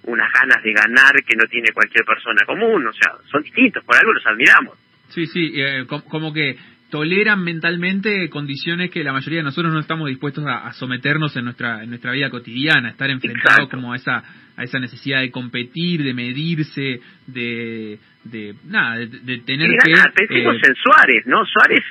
unas 0.04 0.32
ganas 0.32 0.62
de 0.62 0.72
ganar 0.72 1.14
que 1.26 1.36
no 1.36 1.46
tiene 1.48 1.72
cualquier 1.72 2.04
persona 2.04 2.42
común, 2.46 2.86
o 2.86 2.92
sea, 2.92 3.12
son 3.30 3.42
distintos, 3.42 3.84
por 3.84 3.96
algo 3.96 4.12
los 4.12 4.26
admiramos. 4.26 4.78
Sí, 5.08 5.26
sí, 5.26 5.52
eh, 5.54 5.86
como 5.86 6.32
que 6.32 6.56
toleran 6.90 7.42
mentalmente 7.42 8.28
condiciones 8.30 8.90
que 8.90 9.02
la 9.02 9.12
mayoría 9.12 9.40
de 9.40 9.44
nosotros 9.44 9.72
no 9.72 9.80
estamos 9.80 10.08
dispuestos 10.08 10.44
a, 10.46 10.72
someternos 10.74 11.34
en 11.36 11.44
nuestra 11.44 11.82
en 11.82 11.90
nuestra 11.90 12.12
vida 12.12 12.30
cotidiana, 12.30 12.90
estar 12.90 13.10
enfrentados 13.10 13.68
como 13.68 13.92
a 13.92 13.96
esa 13.96 14.22
a 14.56 14.62
esa 14.62 14.78
necesidad 14.78 15.20
de 15.20 15.30
competir, 15.30 16.04
de 16.04 16.14
medirse, 16.14 17.00
de 17.26 17.98
de 18.22 18.54
nada, 18.64 18.98
de, 18.98 19.38
tener 19.38 19.70
que 19.70 19.92
pensemos 20.14 20.56
eh, 20.56 20.68
en 20.68 20.74
Suárez, 20.76 21.26
¿no? 21.26 21.44
Suárez 21.44 21.82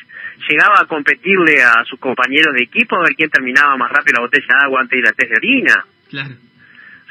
llegaba 0.49 0.75
a 0.81 0.85
competirle 0.85 1.61
a 1.61 1.83
sus 1.85 1.99
compañeros 1.99 2.53
de 2.53 2.63
equipo 2.63 2.95
a 2.95 3.03
ver 3.03 3.15
quién 3.15 3.29
terminaba 3.29 3.75
más 3.77 3.91
rápido 3.91 4.19
la 4.19 4.25
botella 4.25 4.47
de 4.47 4.65
agua 4.65 4.81
antes 4.81 5.01
de 5.01 5.03
la 5.03 5.11
test 5.11 5.31
de 5.31 5.37
orina. 5.37 5.85
Claro 6.09 6.35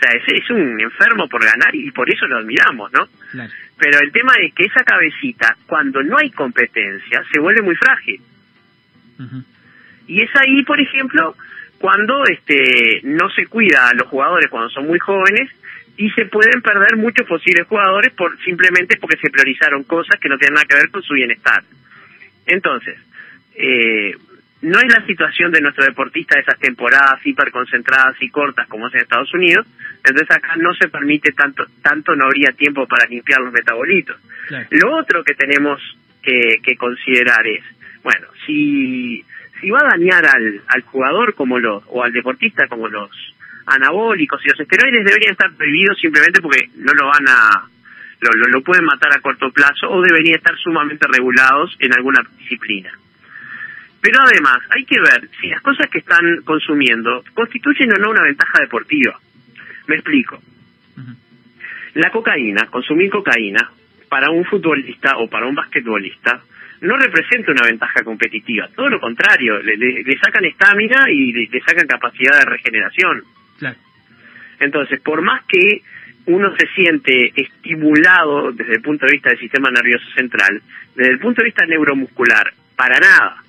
sea, 0.03 0.13
es, 0.13 0.43
es 0.43 0.51
un 0.51 0.81
enfermo 0.81 1.29
por 1.29 1.45
ganar 1.45 1.75
y 1.75 1.91
por 1.91 2.11
eso 2.11 2.27
lo 2.27 2.39
admiramos, 2.39 2.93
¿no? 2.93 3.09
Pero 3.79 3.99
el 4.01 4.13
tema 4.13 4.33
es 4.41 4.55
que 4.55 4.65
esa 4.65 4.85
cabecita, 4.85 5.57
cuando 5.67 6.03
no 6.03 6.19
hay 6.19 6.31
competencia, 6.31 7.23
se 7.33 7.41
vuelve 7.41 7.63
muy 7.63 7.77
frágil. 7.77 8.21
Y 10.09 10.23
es 10.23 10.31
ahí, 10.35 10.63
por 10.65 10.81
ejemplo, 10.81 11.37
cuando 11.79 12.25
este 12.25 13.01
no 13.05 13.29
se 13.31 13.47
cuida 13.47 13.89
a 13.89 13.95
los 13.95 14.09
jugadores 14.09 14.51
cuando 14.51 14.71
son 14.71 14.87
muy 14.87 14.99
jóvenes 14.99 15.51
y 15.97 16.11
se 16.11 16.27
pueden 16.27 16.63
perder 16.63 16.97
muchos 16.97 17.27
posibles 17.27 17.67
jugadores 17.67 18.13
por 18.13 18.39
simplemente 18.43 18.97
porque 18.97 19.19
se 19.19 19.31
priorizaron 19.31 19.85
cosas 19.85 20.19
que 20.21 20.29
no 20.29 20.39
tienen 20.39 20.55
nada 20.55 20.67
que 20.67 20.77
ver 20.77 20.91
con 20.91 21.03
su 21.03 21.15
bienestar. 21.15 21.63
Entonces, 22.47 22.99
eh, 23.55 24.17
no 24.63 24.79
es 24.79 24.93
la 24.93 25.05
situación 25.07 25.51
de 25.51 25.61
nuestro 25.61 25.85
deportista 25.85 26.37
de 26.37 26.43
esas 26.43 26.59
temporadas 26.59 27.21
hiperconcentradas 27.25 28.15
y 28.21 28.31
cortas 28.31 28.69
como 28.69 28.87
es 28.87 28.95
en 28.95 29.01
Estados 29.01 29.35
Unidos, 29.35 29.67
entonces 29.97 30.31
acá 30.31 30.55
no 30.57 30.73
se 30.75 30.89
permite 30.89 31.33
tanto, 31.33 31.65
tanto 31.83 32.15
no 32.15 32.27
habría 32.27 32.53
tiempo 32.53 32.87
para 32.87 33.07
limpiar 33.07 33.41
los 33.41 33.53
metabolitos. 33.53 34.17
Lo 34.71 34.97
otro 34.97 35.25
que 35.25 35.35
tenemos 35.35 35.81
que, 36.23 36.77
considerar 36.79 37.45
es, 37.47 37.65
bueno, 38.05 38.29
si, 38.47 39.25
si 39.61 39.71
va 39.71 39.81
a 39.81 39.97
dañar 39.97 40.25
al, 40.27 40.63
al 40.69 40.83
jugador 40.83 41.35
como 41.35 41.59
los, 41.59 41.83
o 41.89 42.05
al 42.05 42.13
deportista 42.13 42.69
como 42.69 42.89
los 42.89 43.11
anabólicos 43.67 44.41
y 44.45 44.49
los 44.49 44.61
esteroides 44.61 45.05
deberían 45.05 45.33
estar 45.33 45.53
prohibidos 45.53 45.99
simplemente 45.99 46.41
porque 46.41 46.69
no 46.77 46.93
lo 46.93 47.07
van 47.07 47.29
a, 47.29 47.69
lo, 48.21 48.31
lo 48.49 48.63
pueden 48.63 48.85
matar 48.85 49.13
a 49.13 49.21
corto 49.21 49.51
plazo 49.51 49.91
o 49.91 50.01
deberían 50.03 50.37
estar 50.37 50.57
sumamente 50.57 51.07
regulados 51.13 51.77
en 51.81 51.93
alguna 51.93 52.23
disciplina. 52.39 52.93
Pero 54.03 54.19
además, 54.21 54.59
hay 54.71 54.85
que 54.85 54.99
ver 54.99 55.29
si 55.41 55.47
las 55.47 55.63
cosas 55.63 55.89
que 55.89 55.99
están 55.99 56.43
consumiendo 56.45 57.23
constituyen 57.35 57.93
o 57.93 57.99
no 58.01 58.11
una 58.11 58.25
ventaja 58.25 58.61
deportiva. 58.61 59.19
Me 59.87 59.95
explico. 59.95 60.43
La 61.95 62.11
cocaína, 62.11 62.67
consumir 62.67 63.11
cocaína, 63.11 63.71
para 64.09 64.31
un 64.31 64.45
futbolista 64.45 65.19
o 65.19 65.29
para 65.29 65.47
un 65.47 65.55
basquetbolista, 65.55 66.43
no 66.81 66.97
representa 66.97 67.53
una 67.53 67.65
ventaja 67.65 68.03
competitiva. 68.03 68.69
Todo 68.75 68.89
lo 68.89 68.99
contrario, 68.99 69.63
le, 69.63 70.19
sacan 70.19 70.47
estamina 70.47 71.09
y 71.09 71.33
le, 71.33 71.61
sacan 71.61 71.87
capacidad 71.87 72.41
de 72.41 72.45
regeneración. 72.45 73.23
Entonces, 74.59 75.01
por 75.01 75.23
más 75.23 75.45
que 75.45 75.83
uno 76.27 76.53
se 76.57 76.67
siente 76.75 77.33
estimulado 77.37 78.51
desde 78.51 78.75
el 78.75 78.83
punto 78.83 79.07
de 79.07 79.13
vista 79.13 79.31
del 79.31 79.39
sistema 79.39 79.71
nervioso 79.71 80.07
central, 80.17 80.61
desde 80.97 81.13
el 81.13 81.19
punto 81.21 81.41
de 81.41 81.47
vista 81.47 81.67
neuromuscular, 81.67 82.53
para 82.77 82.99
nada 82.99 83.43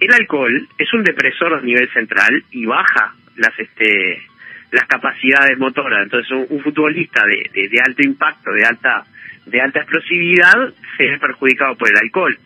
el 0.00 0.12
alcohol 0.12 0.68
es 0.78 0.92
un 0.92 1.02
depresor 1.02 1.54
a 1.54 1.60
nivel 1.60 1.88
central 1.92 2.42
y 2.50 2.66
baja 2.66 3.14
las 3.36 3.58
este 3.58 4.22
las 4.70 4.86
capacidades 4.86 5.56
motoras. 5.56 6.02
Entonces, 6.02 6.30
un, 6.32 6.60
futbolista 6.60 7.22
de, 7.26 7.68
de, 7.68 7.80
alto 7.80 8.02
impacto, 8.02 8.50
de 8.50 8.64
alta 8.64 9.04
de 9.46 9.60
alta 9.60 9.80
explosividad, 9.80 10.72
se 10.96 11.04
ve 11.04 11.18
perjudicado 11.18 11.76
por 11.76 11.88
el 11.88 11.96
alcohol. 11.96 12.36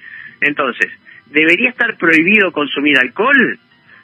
Entonces, 0.40 0.92
¿debería 1.26 1.70
estar 1.70 1.96
prohibido 1.96 2.52
consumir 2.52 2.98
alcohol? 2.98 3.58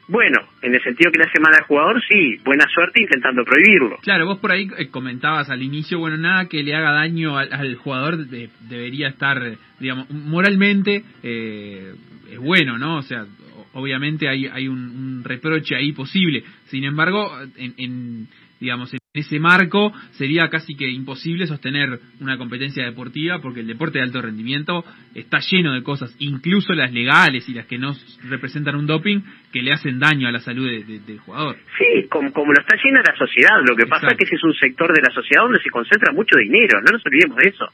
Bueno, 0.07 0.41
en 0.61 0.75
el 0.75 0.83
sentido 0.83 1.11
que 1.11 1.19
le 1.19 1.25
hace 1.25 1.41
mal 1.41 1.55
al 1.55 1.65
jugador, 1.67 2.03
sí, 2.07 2.37
buena 2.45 2.67
suerte 2.73 3.03
intentando 3.03 3.45
prohibirlo. 3.45 3.99
Claro, 4.03 4.27
vos 4.27 4.39
por 4.39 4.53
ahí 4.53 4.69
eh, 4.77 4.89
comentabas 4.91 5.49
al 5.49 5.63
inicio, 5.63 5.99
bueno, 5.99 6.17
nada 6.17 6.47
que 6.49 6.63
le 6.63 6.75
haga 6.75 6.93
daño 6.93 7.39
al, 7.39 7.75
jugador 7.77 8.27
debería 8.27 9.09
estar, 9.09 9.41
digamos, 9.81 10.11
moralmente 10.11 11.05
eh, 11.23 11.95
es 12.31 12.39
bueno, 12.39 12.79
¿no? 12.79 12.99
O 12.99 13.03
sea, 13.03 13.27
obviamente 13.73 14.29
hay, 14.29 14.47
hay 14.47 14.69
un, 14.69 15.23
reproche 15.25 15.75
ahí 15.75 15.93
posible. 15.93 16.45
Sin 16.67 16.85
embargo, 16.85 17.31
en, 17.57 17.75
en, 17.79 18.29
digamos, 18.61 18.93
en 18.93 18.99
ese 19.15 19.39
marco 19.39 19.93
sería 20.19 20.49
casi 20.51 20.75
que 20.75 20.91
imposible 20.91 21.47
sostener 21.47 22.01
una 22.21 22.37
competencia 22.37 22.85
deportiva 22.85 23.39
porque 23.41 23.61
el 23.61 23.69
deporte 23.69 23.99
de 23.99 24.05
alto 24.05 24.21
rendimiento 24.21 24.85
está 25.15 25.39
lleno 25.39 25.73
de 25.73 25.85
cosas, 25.85 26.13
incluso 26.19 26.73
las 26.73 26.93
legales 26.93 27.49
y 27.49 27.55
las 27.55 27.67
que 27.67 27.79
no 27.79 27.93
representan 28.29 28.75
un 28.75 28.89
doping, 28.89 29.21
que 29.53 29.63
le 29.63 29.73
hacen 29.73 30.01
daño 30.01 30.27
a 30.27 30.33
la 30.33 30.41
salud 30.41 30.69
del 30.69 31.19
jugador. 31.21 31.57
Sí, 31.79 32.09
como, 32.09 32.33
como 32.33 32.53
lo 32.53 32.61
está 32.61 32.77
llena 32.83 33.03
la 33.07 33.17
sociedad. 33.17 33.55
Lo 33.65 33.77
que 33.77 33.87
pasa 33.87 34.09
es 34.09 34.17
que 34.19 34.25
ese 34.25 34.35
es 34.35 34.43
un 34.43 34.55
sector 34.55 34.93
de 34.93 35.03
la 35.03 35.15
sociedad 35.15 35.45
donde 35.45 35.63
se 35.63 35.71
concentra 35.71 36.13
mucho 36.13 36.37
dinero, 36.37 36.81
no 36.81 36.91
nos 36.91 37.07
olvidemos 37.07 37.37
de 37.37 37.51
eso. 37.51 37.67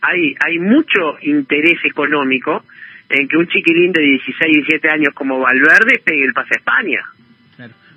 Hay, 0.00 0.34
hay 0.46 0.58
mucho 0.60 1.18
interés 1.20 1.84
económico 1.84 2.64
en 3.10 3.28
que 3.28 3.36
un 3.36 3.48
chiquilín 3.48 3.92
de 3.92 4.00
16, 4.00 4.50
17 4.66 4.88
años 4.88 5.12
como 5.14 5.40
Valverde 5.40 6.00
pegue 6.02 6.24
el 6.24 6.32
pase 6.32 6.54
a 6.54 6.58
España. 6.58 7.02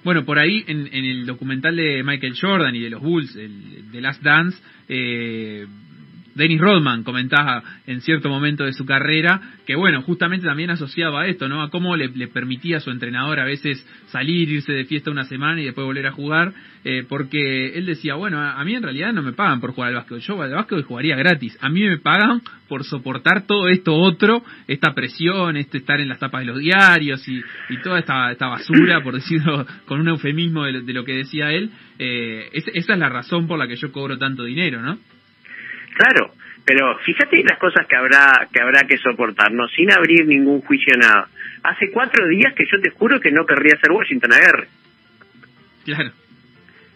Bueno, 0.03 0.25
por 0.25 0.39
ahí 0.39 0.63
en, 0.67 0.87
el 0.93 1.25
documental 1.25 1.75
de 1.75 2.03
Michael 2.03 2.35
Jordan 2.39 2.75
y 2.75 2.79
de 2.79 2.89
los 2.89 3.01
Bulls, 3.01 3.35
el, 3.35 3.91
de 3.91 4.01
Last 4.01 4.21
Dance, 4.21 4.57
eh, 4.87 5.65
Dennis 6.37 6.61
Rodman 6.61 7.03
comentaba 7.03 7.63
en 7.85 8.01
cierto 8.01 8.29
momento 8.29 8.63
de 8.63 8.73
su 8.73 8.85
carrera 8.85 9.41
que, 9.65 9.75
bueno, 9.75 10.01
justamente 10.03 10.45
también 10.45 10.69
asociado 10.69 11.17
a 11.17 11.27
esto, 11.27 11.49
¿no? 11.49 11.61
A 11.61 11.69
cómo 11.69 11.95
le, 11.95 12.09
permitía 12.27 12.77
a 12.77 12.79
su 12.79 12.91
entrenador 12.91 13.39
a 13.39 13.45
veces 13.45 13.85
salir, 14.07 14.49
irse 14.49 14.71
de 14.71 14.85
fiesta 14.85 15.11
una 15.11 15.25
semana 15.25 15.61
y 15.61 15.65
después 15.65 15.85
volver 15.85 16.07
a 16.07 16.11
jugar, 16.11 16.53
eh, 16.85 17.03
porque 17.09 17.77
él 17.77 17.85
decía, 17.85 18.15
bueno, 18.15 18.39
a, 18.39 18.63
mí 18.63 18.75
en 18.75 18.83
realidad 18.83 19.11
no 19.13 19.23
me 19.23 19.33
pagan 19.33 19.59
por 19.59 19.73
jugar 19.73 19.89
al 19.89 19.95
básquet, 19.95 20.19
yo 20.19 20.41
al 20.41 20.51
básquet 20.51 20.85
jugaría 20.85 21.15
gratis, 21.15 21.57
a 21.59 21.69
mí 21.69 21.81
me 21.81 21.97
pagan 21.97 22.41
por 22.69 22.83
soportar 22.83 23.47
todo 23.47 23.67
esto 23.67 23.95
otro, 23.95 24.43
esta 24.67 24.93
presión, 24.93 25.57
este 25.57 25.79
estar 25.79 25.99
en 25.99 26.09
las 26.09 26.19
tapas 26.19 26.41
de 26.41 26.47
los 26.47 26.59
diarios 26.59 27.27
y, 27.27 27.41
toda 27.83 27.99
esta, 27.99 28.31
esta 28.31 28.47
basura, 28.47 29.01
por 29.01 29.15
decirlo 29.15 29.65
con 29.85 29.99
un 29.99 30.07
eufemismo 30.07 30.65
de, 30.65 30.93
lo 30.93 31.03
que 31.03 31.13
decía 31.13 31.51
él, 31.51 31.71
eh, 31.99 32.49
esa 32.53 32.93
es 32.93 32.99
la 32.99 33.09
razón 33.09 33.47
por 33.47 33.57
la 33.57 33.67
que 33.67 33.75
yo 33.75 33.91
cobro 33.91 34.17
tanto 34.17 34.43
dinero, 34.43 34.81
¿no? 34.81 34.97
Claro, 35.97 36.31
pero 36.63 36.95
fíjate 36.99 37.43
las 37.43 37.57
cosas 37.57 37.87
que 37.87 37.95
habrá 37.95 38.47
que 38.53 38.61
habrá 38.61 38.85
que 38.87 38.97
soportarnos 38.97 39.71
sin 39.75 39.91
abrir 39.91 40.27
ningún 40.27 40.61
juicio 40.61 40.93
nada. 40.95 41.27
Hace 41.63 41.89
cuatro 41.91 42.27
días 42.27 42.53
que 42.53 42.65
yo 42.71 42.79
te 42.79 42.91
juro 42.91 43.19
que 43.19 43.31
no 43.31 43.45
querría 43.47 43.79
ser 43.81 43.91
Washington 43.91 44.33
AR. 44.33 44.67
Claro. 45.85 46.11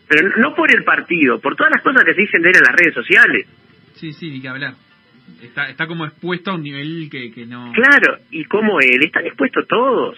Pero 0.08 0.38
no 0.38 0.54
por 0.54 0.70
el 0.76 0.84
partido, 0.84 1.40
por 1.40 1.56
todas 1.56 1.72
las 1.74 1.82
cosas 1.82 2.04
que 2.04 2.14
se 2.14 2.22
dicen 2.22 2.44
de 2.44 2.50
él 2.50 2.58
en 2.58 2.64
las 2.64 2.76
redes 2.76 2.94
sociales. 2.94 3.48
Sí, 3.96 4.14
sí, 4.14 4.30
ni 4.30 4.40
que 4.40 4.50
hablar. 4.50 4.76
está, 5.42 5.70
está 5.70 5.88
como 5.88 6.06
expuesto 6.06 6.52
a 6.52 6.56
un 6.56 6.64
nivel 6.64 7.08
que, 7.10 7.32
que 7.32 7.46
no... 7.46 7.72
Claro, 7.74 8.20
y 8.30 8.44
como 8.46 8.80
él, 8.82 9.02
están 9.04 9.26
expuestos 9.26 9.68
todos. 9.68 10.18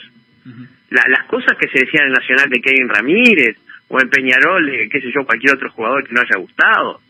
las 0.89 1.27
cosas 1.27 1.57
que 1.59 1.69
se 1.69 1.85
decían 1.85 2.07
en 2.07 2.13
Nacional 2.13 2.49
de 2.49 2.59
Kevin 2.59 2.89
Ramírez, 2.89 3.57
o 3.87 4.01
en 4.01 4.09
Peñarol, 4.09 4.67
qué 4.91 4.99
sé 4.99 5.11
yo, 5.13 5.25
cualquier 5.25 5.53
otro 5.53 5.69
jugador 5.71 6.07
que 6.07 6.13
no 6.13 6.21
haya 6.21 6.39
gustado. 6.39 7.01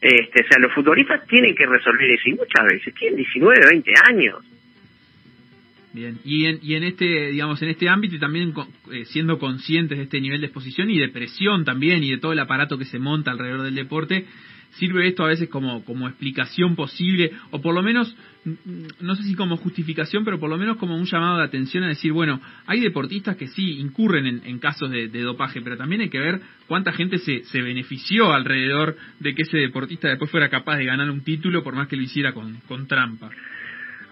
Este, 0.00 0.44
o 0.44 0.48
sea, 0.48 0.58
los 0.60 0.72
futbolistas 0.72 1.26
tienen 1.26 1.54
que 1.54 1.66
resolver 1.66 2.10
eso, 2.10 2.28
y 2.28 2.32
muchas 2.32 2.64
veces 2.70 2.94
tienen 2.94 3.16
19, 3.16 3.66
20 3.70 3.92
años. 4.10 4.36
Bien, 5.92 6.18
y 6.24 6.46
en, 6.46 6.58
y 6.60 6.74
en 6.74 6.82
este, 6.82 7.30
digamos, 7.30 7.62
en 7.62 7.68
este 7.68 7.88
ámbito 7.88 8.16
y 8.16 8.18
también 8.18 8.52
eh, 8.90 9.04
siendo 9.04 9.38
conscientes 9.38 9.96
de 9.96 10.04
este 10.04 10.20
nivel 10.20 10.40
de 10.40 10.48
exposición 10.48 10.90
y 10.90 10.98
de 10.98 11.08
presión 11.08 11.64
también 11.64 12.02
y 12.02 12.10
de 12.10 12.18
todo 12.18 12.32
el 12.32 12.40
aparato 12.40 12.76
que 12.76 12.84
se 12.84 12.98
monta 12.98 13.30
alrededor 13.30 13.62
del 13.62 13.76
deporte, 13.76 14.26
sirve 14.78 15.08
esto 15.08 15.24
a 15.24 15.28
veces 15.28 15.48
como, 15.48 15.84
como 15.84 16.08
explicación 16.08 16.76
posible, 16.76 17.32
o 17.50 17.60
por 17.60 17.74
lo 17.74 17.82
menos, 17.82 18.16
no 19.00 19.14
sé 19.14 19.22
si 19.24 19.34
como 19.34 19.56
justificación, 19.56 20.24
pero 20.24 20.38
por 20.38 20.50
lo 20.50 20.58
menos 20.58 20.76
como 20.76 20.96
un 20.96 21.06
llamado 21.06 21.38
de 21.38 21.44
atención 21.44 21.84
a 21.84 21.88
decir, 21.88 22.12
bueno, 22.12 22.40
hay 22.66 22.80
deportistas 22.80 23.36
que 23.36 23.48
sí 23.48 23.78
incurren 23.78 24.42
en, 24.44 24.58
casos 24.58 24.90
de, 24.90 25.08
dopaje, 25.08 25.60
pero 25.60 25.76
también 25.76 26.02
hay 26.02 26.10
que 26.10 26.20
ver 26.20 26.40
cuánta 26.66 26.92
gente 26.92 27.18
se, 27.18 27.44
se 27.44 27.62
benefició 27.62 28.32
alrededor 28.32 28.96
de 29.20 29.34
que 29.34 29.42
ese 29.42 29.58
deportista 29.58 30.08
después 30.08 30.30
fuera 30.30 30.48
capaz 30.48 30.76
de 30.76 30.84
ganar 30.84 31.10
un 31.10 31.22
título, 31.22 31.62
por 31.62 31.74
más 31.74 31.88
que 31.88 31.96
lo 31.96 32.02
hiciera 32.02 32.32
con, 32.32 32.60
con 32.68 32.86
trampa. 32.86 33.30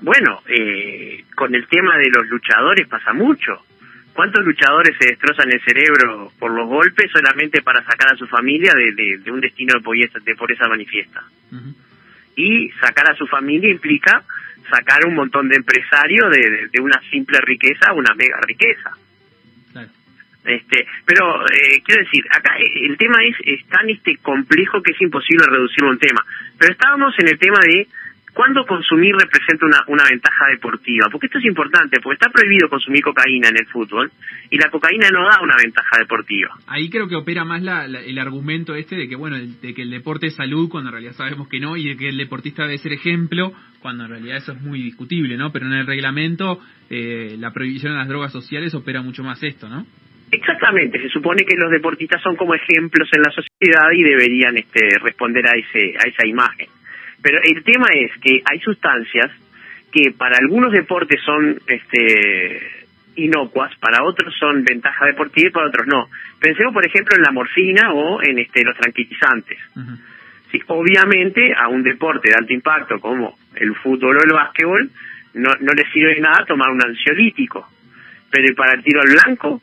Bueno, 0.03 0.41
eh, 0.49 1.25
con 1.37 1.55
el 1.55 1.67
tema 1.69 1.97
de 1.97 2.11
los 2.13 2.29
luchadores 2.29 2.89
pasa 2.89 3.13
mucho. 3.13 3.65
¿Cuántos 4.13 4.45
luchadores 4.45 4.97
se 4.99 5.09
destrozan 5.09 5.51
el 5.51 5.61
cerebro 5.63 6.33
por 6.39 6.53
los 6.53 6.69
golpes 6.69 7.11
solamente 7.11 7.63
para 7.63 7.83
sacar 7.85 8.13
a 8.13 8.17
su 8.17 8.27
familia 8.27 8.73
de, 8.75 9.31
un 9.31 9.41
destino 9.41 9.75
de 9.75 9.81
pobreza, 9.81 10.19
de 10.23 10.35
pobreza 10.35 10.69
manifiesta? 10.69 11.23
Y 12.37 12.71
sacar 12.81 13.11
a 13.11 13.17
su 13.17 13.27
familia 13.27 13.71
implica 13.71 14.23
sacar 14.71 15.07
un 15.07 15.15
montón 15.15 15.49
de 15.49 15.57
empresarios 15.57 16.31
de, 16.31 16.81
una 16.81 17.01
simple 17.11 17.39
riqueza 17.41 17.91
a 17.91 17.95
una 17.95 18.15
mega 18.15 18.39
riqueza. 18.47 18.91
Este, 20.45 20.85
pero 21.07 21.47
eh, 21.47 21.81
quiero 21.85 22.03
decir, 22.03 22.25
acá 22.29 22.57
el 22.59 22.97
tema 22.97 23.19
es, 23.25 23.37
es 23.45 23.65
tan 23.69 23.89
este 23.89 24.17
complejo 24.17 24.83
que 24.83 24.91
es 24.91 25.01
imposible 25.01 25.47
reducirlo 25.47 25.89
a 25.89 25.93
un 25.93 25.99
tema. 25.99 26.25
Pero 26.59 26.73
estábamos 26.73 27.15
en 27.19 27.29
el 27.29 27.39
tema 27.39 27.61
de 27.65 27.87
¿Cuándo 28.33 28.65
consumir 28.65 29.15
representa 29.15 29.67
una, 29.67 29.85
una 29.89 30.05
ventaja 30.09 30.47
deportiva? 30.51 31.09
Porque 31.11 31.27
esto 31.27 31.39
es 31.39 31.45
importante, 31.45 32.01
porque 32.01 32.15
está 32.15 32.31
prohibido 32.31 32.69
consumir 32.71 33.03
cocaína 33.03 33.49
en 33.49 33.59
el 33.59 33.67
fútbol 33.67 34.11
y 34.49 34.57
la 34.57 34.71
cocaína 34.71 35.11
no 35.11 35.25
da 35.25 35.43
una 35.43 35.57
ventaja 35.63 35.99
deportiva. 35.99 36.55
Ahí 36.67 36.89
creo 36.89 37.09
que 37.09 37.17
opera 37.17 37.45
más 37.45 37.63
el 37.63 38.19
argumento 38.19 38.75
este 38.75 38.97
de 38.97 39.07
que 39.07 39.17
bueno, 39.17 39.37
de 39.39 39.75
que 39.75 39.83
el 39.83 39.91
deporte 39.91 40.29
es 40.29 40.37
salud 40.37 40.71
cuando 40.71 40.89
en 40.89 40.95
realidad 40.95 41.13
sabemos 41.13 41.49
que 41.49 41.61
no 41.61 41.77
y 41.77 41.91
de 41.91 41.97
que 41.97 42.09
el 42.09 42.17
deportista 42.17 42.63
debe 42.65 42.79
ser 42.79 42.93
ejemplo 42.93 43.53
cuando 43.81 44.05
en 44.05 44.11
realidad 44.11 44.39
eso 44.39 44.53
es 44.53 44.63
muy 44.63 44.83
discutible, 44.83 45.37
¿no? 45.37 45.53
Pero 45.53 45.67
en 45.67 45.73
el 45.73 45.87
reglamento 45.87 46.61
eh, 46.89 47.37
la 47.39 47.53
prohibición 47.53 47.93
de 47.93 47.99
las 47.99 48.09
drogas 48.09 48.33
sociales 48.33 48.75
opera 48.75 49.03
mucho 49.03 49.23
más 49.23 49.43
esto, 49.43 49.69
¿no? 49.69 49.85
Exactamente, 50.31 51.03
se 51.03 51.11
supone 51.11 51.45
que 51.45 51.57
los 51.59 51.71
deportistas 51.71 52.23
son 52.23 52.37
como 52.37 52.55
ejemplos 52.55 53.11
en 53.13 53.21
la 53.21 53.31
sociedad 53.31 53.91
y 53.93 54.03
deberían 54.03 54.57
este, 54.57 54.99
responder 55.03 55.45
a 55.47 55.53
ese 55.53 55.95
a 55.99 56.09
esa 56.09 56.27
imagen. 56.27 56.69
Pero 57.23 57.39
el 57.43 57.63
tema 57.63 57.87
es 57.95 58.11
que 58.21 58.43
hay 58.45 58.59
sustancias 58.61 59.31
que 59.93 60.13
para 60.13 60.39
algunos 60.39 60.73
deportes 60.73 61.21
son 61.25 61.61
este, 61.67 62.83
inocuas, 63.17 63.75
para 63.77 64.05
otros 64.05 64.35
son 64.39 64.65
ventaja 64.65 65.07
deportiva 65.07 65.49
y 65.49 65.53
para 65.53 65.69
otros 65.69 65.87
no. 65.87 66.09
Pensemos, 66.41 66.73
por 66.73 66.85
ejemplo, 66.85 67.17
en 67.17 67.23
la 67.23 67.31
morfina 67.31 67.93
o 67.93 68.23
en 68.23 68.39
este, 68.39 68.65
los 68.65 68.77
tranquilizantes. 68.77 69.59
sí, 70.51 70.61
obviamente, 70.67 71.55
a 71.55 71.69
un 71.69 71.83
deporte 71.83 72.31
de 72.31 72.35
alto 72.35 72.53
impacto 72.53 73.01
como 73.01 73.37
el 73.55 73.75
fútbol 73.77 74.17
o 74.17 74.25
el 74.25 74.33
básquetbol, 74.33 74.91
no, 75.35 75.51
no 75.61 75.73
le 75.73 75.85
sirve 75.93 76.21
nada 76.21 76.45
tomar 76.47 76.71
un 76.71 76.83
ansiolítico. 76.83 77.69
Pero 78.31 78.55
para 78.55 78.75
el 78.75 78.83
tiro 78.83 79.01
al 79.03 79.13
blanco, 79.13 79.61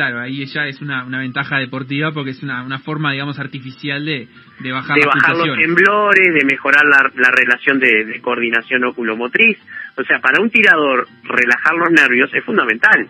Claro, 0.00 0.18
ahí 0.18 0.46
ya 0.46 0.66
es 0.66 0.80
una, 0.80 1.04
una 1.04 1.18
ventaja 1.18 1.58
deportiva 1.58 2.10
porque 2.12 2.30
es 2.30 2.42
una, 2.42 2.62
una 2.64 2.78
forma, 2.78 3.12
digamos, 3.12 3.38
artificial 3.38 4.02
de, 4.02 4.28
de 4.60 4.72
bajar, 4.72 4.96
de 4.98 5.04
bajar 5.04 5.36
los 5.36 5.58
temblores, 5.58 6.26
de 6.40 6.46
mejorar 6.46 6.86
la, 6.86 7.10
la 7.16 7.30
relación 7.30 7.78
de, 7.78 8.06
de, 8.06 8.18
coordinación 8.22 8.82
oculomotriz. 8.84 9.58
O 9.98 10.02
sea, 10.04 10.18
para 10.20 10.40
un 10.40 10.48
tirador, 10.48 11.06
relajar 11.24 11.74
los 11.76 11.90
nervios 11.90 12.30
es 12.32 12.42
fundamental. 12.46 13.08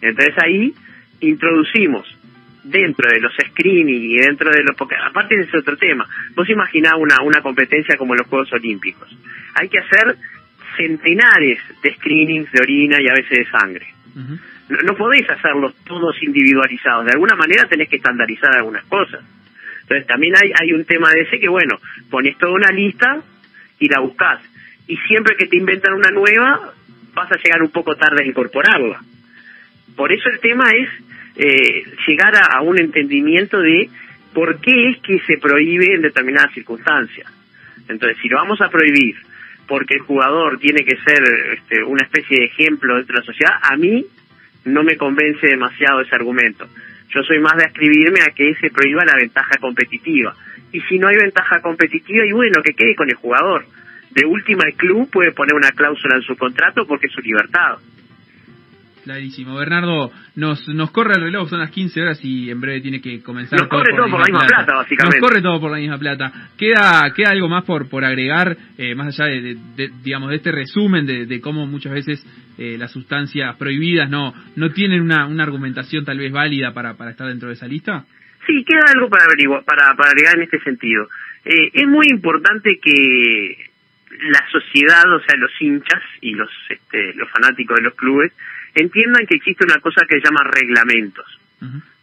Entonces 0.00 0.34
ahí 0.42 0.72
introducimos 1.20 2.08
dentro 2.62 3.10
de 3.10 3.20
los 3.20 3.34
screening 3.50 4.10
y 4.10 4.16
dentro 4.16 4.50
de 4.50 4.62
los... 4.62 4.74
Porque 4.78 4.94
aparte 4.96 5.36
de 5.36 5.42
ese 5.42 5.58
otro 5.58 5.76
tema, 5.76 6.08
vos 6.34 6.48
imaginás 6.48 6.94
una, 6.96 7.20
una 7.22 7.42
competencia 7.42 7.98
como 7.98 8.14
los 8.14 8.26
Juegos 8.28 8.50
Olímpicos. 8.54 9.14
Hay 9.56 9.68
que 9.68 9.78
hacer 9.78 10.16
centenares 10.78 11.60
de 11.82 11.94
screenings 11.96 12.50
de 12.50 12.62
orina 12.62 12.96
y 12.98 13.08
a 13.10 13.12
veces 13.12 13.40
de 13.40 13.50
sangre 13.50 13.86
no, 14.68 14.94
podéis 14.96 15.28
hacerlos 15.28 15.74
todos 15.84 16.22
individualizados. 16.22 17.06
De 17.06 17.12
alguna 17.12 17.36
manera 17.36 17.68
tenés 17.68 17.88
que 17.88 17.96
estandarizar 17.96 18.54
algunas 18.54 18.84
cosas. 18.84 19.22
Entonces 19.82 20.06
también 20.06 20.34
hay, 20.36 20.52
hay 20.58 20.72
un 20.72 20.84
tema 20.84 21.10
de 21.12 21.22
ese 21.22 21.38
que, 21.38 21.48
bueno, 21.48 21.78
pones 22.10 22.38
toda 22.38 22.52
una 22.52 22.70
lista 22.70 23.22
y 23.78 23.88
la 23.88 24.00
buscas. 24.00 24.40
Y 24.86 24.96
siempre 24.96 25.36
que 25.36 25.46
te 25.46 25.58
inventan 25.58 25.92
una 25.92 26.10
nueva, 26.10 26.72
vas 27.14 27.30
a 27.30 27.36
llegar 27.36 27.62
un 27.62 27.70
poco 27.70 27.94
tarde 27.96 28.22
a 28.22 28.26
incorporarla. 28.26 29.00
Por 29.96 30.12
eso 30.12 30.28
el 30.30 30.40
tema 30.40 30.70
es 30.70 30.88
eh, 31.36 31.84
llegar 32.06 32.34
a, 32.36 32.60
un 32.62 32.78
entendimiento 32.78 33.60
de 33.60 33.88
por 34.32 34.60
qué 34.60 34.90
es 34.90 34.98
que 34.98 35.20
se 35.20 35.38
prohíbe 35.38 35.94
en 35.94 36.02
determinadas 36.02 36.52
circunstancias. 36.52 37.30
Entonces, 37.88 38.18
si 38.22 38.28
lo 38.28 38.38
vamos 38.38 38.60
a 38.60 38.70
prohibir 38.70 39.16
porque 39.66 39.94
el 39.94 40.00
jugador 40.00 40.58
tiene 40.58 40.84
que 40.84 40.96
ser 40.96 41.22
este, 41.54 41.82
una 41.82 42.04
especie 42.04 42.38
de 42.38 42.44
ejemplo 42.46 42.96
dentro 42.96 43.14
de 43.14 43.20
la 43.20 43.26
sociedad, 43.26 43.54
a 43.62 43.76
mí 43.76 44.04
no 44.64 44.82
me 44.82 44.96
convence 44.96 45.46
demasiado 45.46 46.00
ese 46.00 46.14
argumento. 46.14 46.66
Yo 47.08 47.22
soy 47.22 47.38
más 47.38 47.56
de 47.56 47.64
escribirme 47.64 48.20
a 48.22 48.34
que 48.34 48.54
se 48.56 48.70
prohíba 48.70 49.04
la 49.04 49.16
ventaja 49.16 49.56
competitiva. 49.60 50.34
Y 50.72 50.80
si 50.82 50.98
no 50.98 51.08
hay 51.08 51.16
ventaja 51.16 51.60
competitiva, 51.60 52.26
y 52.26 52.32
bueno, 52.32 52.62
que 52.62 52.74
quede 52.74 52.96
con 52.96 53.08
el 53.08 53.14
jugador. 53.14 53.64
De 54.10 54.26
última, 54.26 54.64
el 54.66 54.74
club 54.74 55.08
puede 55.10 55.32
poner 55.32 55.54
una 55.54 55.70
cláusula 55.70 56.16
en 56.16 56.22
su 56.22 56.36
contrato 56.36 56.86
porque 56.86 57.06
es 57.06 57.12
su 57.12 57.20
libertad. 57.20 57.78
Clarísimo. 59.04 59.54
Bernardo, 59.54 60.10
nos, 60.34 60.66
nos 60.68 60.90
corre 60.90 61.12
el 61.16 61.24
reloj, 61.24 61.50
son 61.50 61.60
las 61.60 61.70
15 61.70 62.00
horas 62.00 62.18
y 62.22 62.50
en 62.50 62.58
breve 62.58 62.80
tiene 62.80 63.02
que 63.02 63.22
comenzar. 63.22 63.60
Nos 63.60 63.68
corre 63.68 63.94
todo 63.94 64.08
por 64.10 64.20
la 64.20 64.24
misma 64.24 64.46
plata. 64.46 64.74
básicamente. 64.76 65.18
Nos 65.20 65.28
corre 65.28 65.42
todo 65.42 65.60
por 65.60 65.70
la 65.70 65.76
misma 65.76 65.98
plata. 65.98 66.32
¿Queda, 66.56 67.12
queda 67.14 67.30
algo 67.30 67.48
más 67.48 67.64
por, 67.64 67.90
por 67.90 68.02
agregar, 68.02 68.56
eh, 68.78 68.94
más 68.94 69.08
allá 69.20 69.30
de, 69.30 69.90
digamos, 70.02 70.30
de 70.30 70.36
este 70.36 70.52
resumen 70.52 71.04
de, 71.04 71.26
de 71.26 71.40
cómo 71.42 71.66
muchas 71.66 71.92
veces 71.92 72.26
eh, 72.56 72.76
las 72.78 72.92
sustancias 72.92 73.54
prohibidas 73.56 74.08
no, 74.08 74.32
no 74.56 74.70
tienen 74.70 75.02
una, 75.02 75.26
una 75.26 75.44
argumentación 75.44 76.06
tal 76.06 76.18
vez 76.18 76.32
válida 76.32 76.72
para, 76.72 76.94
para 76.94 77.10
estar 77.10 77.28
dentro 77.28 77.48
de 77.48 77.54
esa 77.54 77.66
lista? 77.66 78.06
Sí, 78.46 78.64
queda 78.64 78.92
algo 78.94 79.10
para 79.10 79.26
averiguar, 79.26 79.64
para, 79.64 79.94
para 79.96 80.10
agregar 80.10 80.36
en 80.36 80.44
este 80.44 80.60
sentido. 80.60 81.08
Eh, 81.44 81.70
es 81.74 81.86
muy 81.86 82.06
importante 82.08 82.78
que 82.82 83.70
la 84.30 84.46
sociedad, 84.50 85.04
o 85.12 85.20
sea, 85.20 85.36
los 85.36 85.50
hinchas 85.60 86.02
y 86.22 86.32
los, 86.32 86.50
este, 86.70 87.12
los 87.14 87.30
fanáticos 87.30 87.76
de 87.76 87.82
los 87.82 87.94
clubes, 87.94 88.32
entiendan 88.74 89.26
que 89.26 89.36
existe 89.36 89.64
una 89.64 89.80
cosa 89.80 90.04
que 90.08 90.20
se 90.20 90.24
llama 90.24 90.44
reglamentos. 90.44 91.40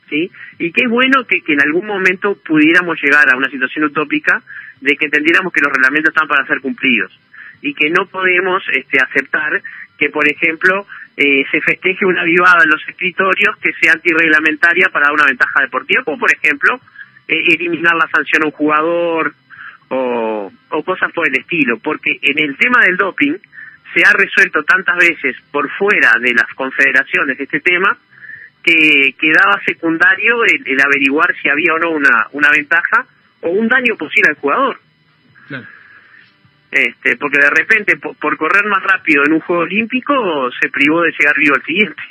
¿Sí? 0.10 0.30
Y 0.60 0.72
que 0.74 0.84
es 0.84 0.90
bueno 0.90 1.26
que, 1.26 1.42
que 1.42 1.54
en 1.54 1.62
algún 1.62 1.86
momento 1.86 2.36
pudiéramos 2.46 3.02
llegar 3.02 3.30
a 3.30 3.38
una 3.38 3.50
situación 3.50 3.86
utópica 3.86 4.42
de 4.82 4.98
que 4.98 5.06
entendiéramos 5.06 5.54
que 5.54 5.62
los 5.62 5.72
reglamentos 5.72 6.10
están 6.14 6.28
para 6.28 6.46
ser 6.46 6.60
cumplidos 6.60 7.18
y 7.62 7.74
que 7.74 7.90
no 7.90 8.08
podemos 8.08 8.64
este, 8.74 9.00
aceptar 9.00 9.62
que, 9.98 10.10
por 10.10 10.28
ejemplo, 10.28 10.86
eh, 11.16 11.46
se 11.52 11.62
festeje 11.62 12.06
una 12.06 12.24
vivada 12.24 12.64
en 12.64 12.72
los 12.72 12.82
escritorios 12.88 13.56
que 13.62 13.72
sea 13.74 13.94
antirreglamentaria 13.94 14.90
para 14.90 15.06
dar 15.06 15.14
una 15.14 15.26
ventaja 15.26 15.62
deportiva, 15.62 16.04
como 16.04 16.18
por 16.18 16.34
ejemplo 16.34 16.80
eh, 17.28 17.44
eliminar 17.50 17.96
la 17.96 18.10
sanción 18.10 18.44
a 18.44 18.48
un 18.48 18.52
jugador 18.52 19.34
o, 19.90 20.52
o 20.70 20.84
cosas 20.84 21.12
por 21.12 21.28
el 21.28 21.36
estilo, 21.36 21.78
porque 21.78 22.18
en 22.22 22.40
el 22.40 22.58
tema 22.58 22.80
del 22.84 22.98
doping 22.98 23.36
se 23.94 24.04
ha 24.06 24.14
resuelto 24.14 24.64
tantas 24.64 24.98
veces 24.98 25.36
por 25.52 25.70
fuera 25.72 26.12
de 26.20 26.34
las 26.34 26.48
confederaciones 26.56 27.40
este 27.40 27.60
tema 27.60 27.98
que 28.64 29.16
quedaba 29.20 29.60
secundario 29.66 30.44
el, 30.46 30.80
averiguar 30.80 31.34
si 31.42 31.50
había 31.50 31.74
o 31.74 31.80
no 31.80 31.92
una, 31.92 32.28
una 32.32 32.52
ventaja 32.52 33.06
o 33.42 33.50
un 33.50 33.68
daño 33.68 33.96
posible 33.98 34.30
al 34.30 34.36
jugador. 34.36 34.80
Este, 36.72 37.18
porque 37.18 37.38
de 37.42 37.50
repente 37.50 37.98
por, 37.98 38.38
correr 38.38 38.66
más 38.66 38.82
rápido 38.84 39.24
en 39.26 39.34
un 39.34 39.42
juego 39.42 39.64
olímpico 39.64 40.50
se 40.62 40.70
privó 40.70 41.02
de 41.02 41.12
llegar 41.12 41.36
vivo 41.38 41.56
al 41.56 41.64
siguiente. 41.64 42.02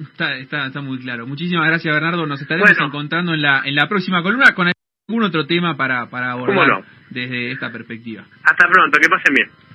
Está, 0.00 0.36
está, 0.36 0.66
está 0.66 0.80
muy 0.80 0.98
claro. 1.00 1.26
Muchísimas 1.26 1.66
gracias 1.66 1.92
Bernardo. 1.92 2.26
Nos 2.26 2.40
estaremos 2.40 2.70
encontrando 2.78 3.34
en 3.34 3.42
la, 3.42 3.62
en 3.64 3.74
la 3.74 3.88
próxima 3.88 4.22
columna 4.22 4.54
con 4.54 4.68
algún 4.68 5.22
otro 5.24 5.46
tema 5.46 5.76
para, 5.76 6.06
para 6.06 6.32
abordar 6.32 6.84
desde 7.10 7.52
esta 7.52 7.70
perspectiva. 7.70 8.24
Hasta 8.42 8.68
pronto, 8.68 8.98
que 8.98 9.08
pasen 9.08 9.34
bien. 9.34 9.65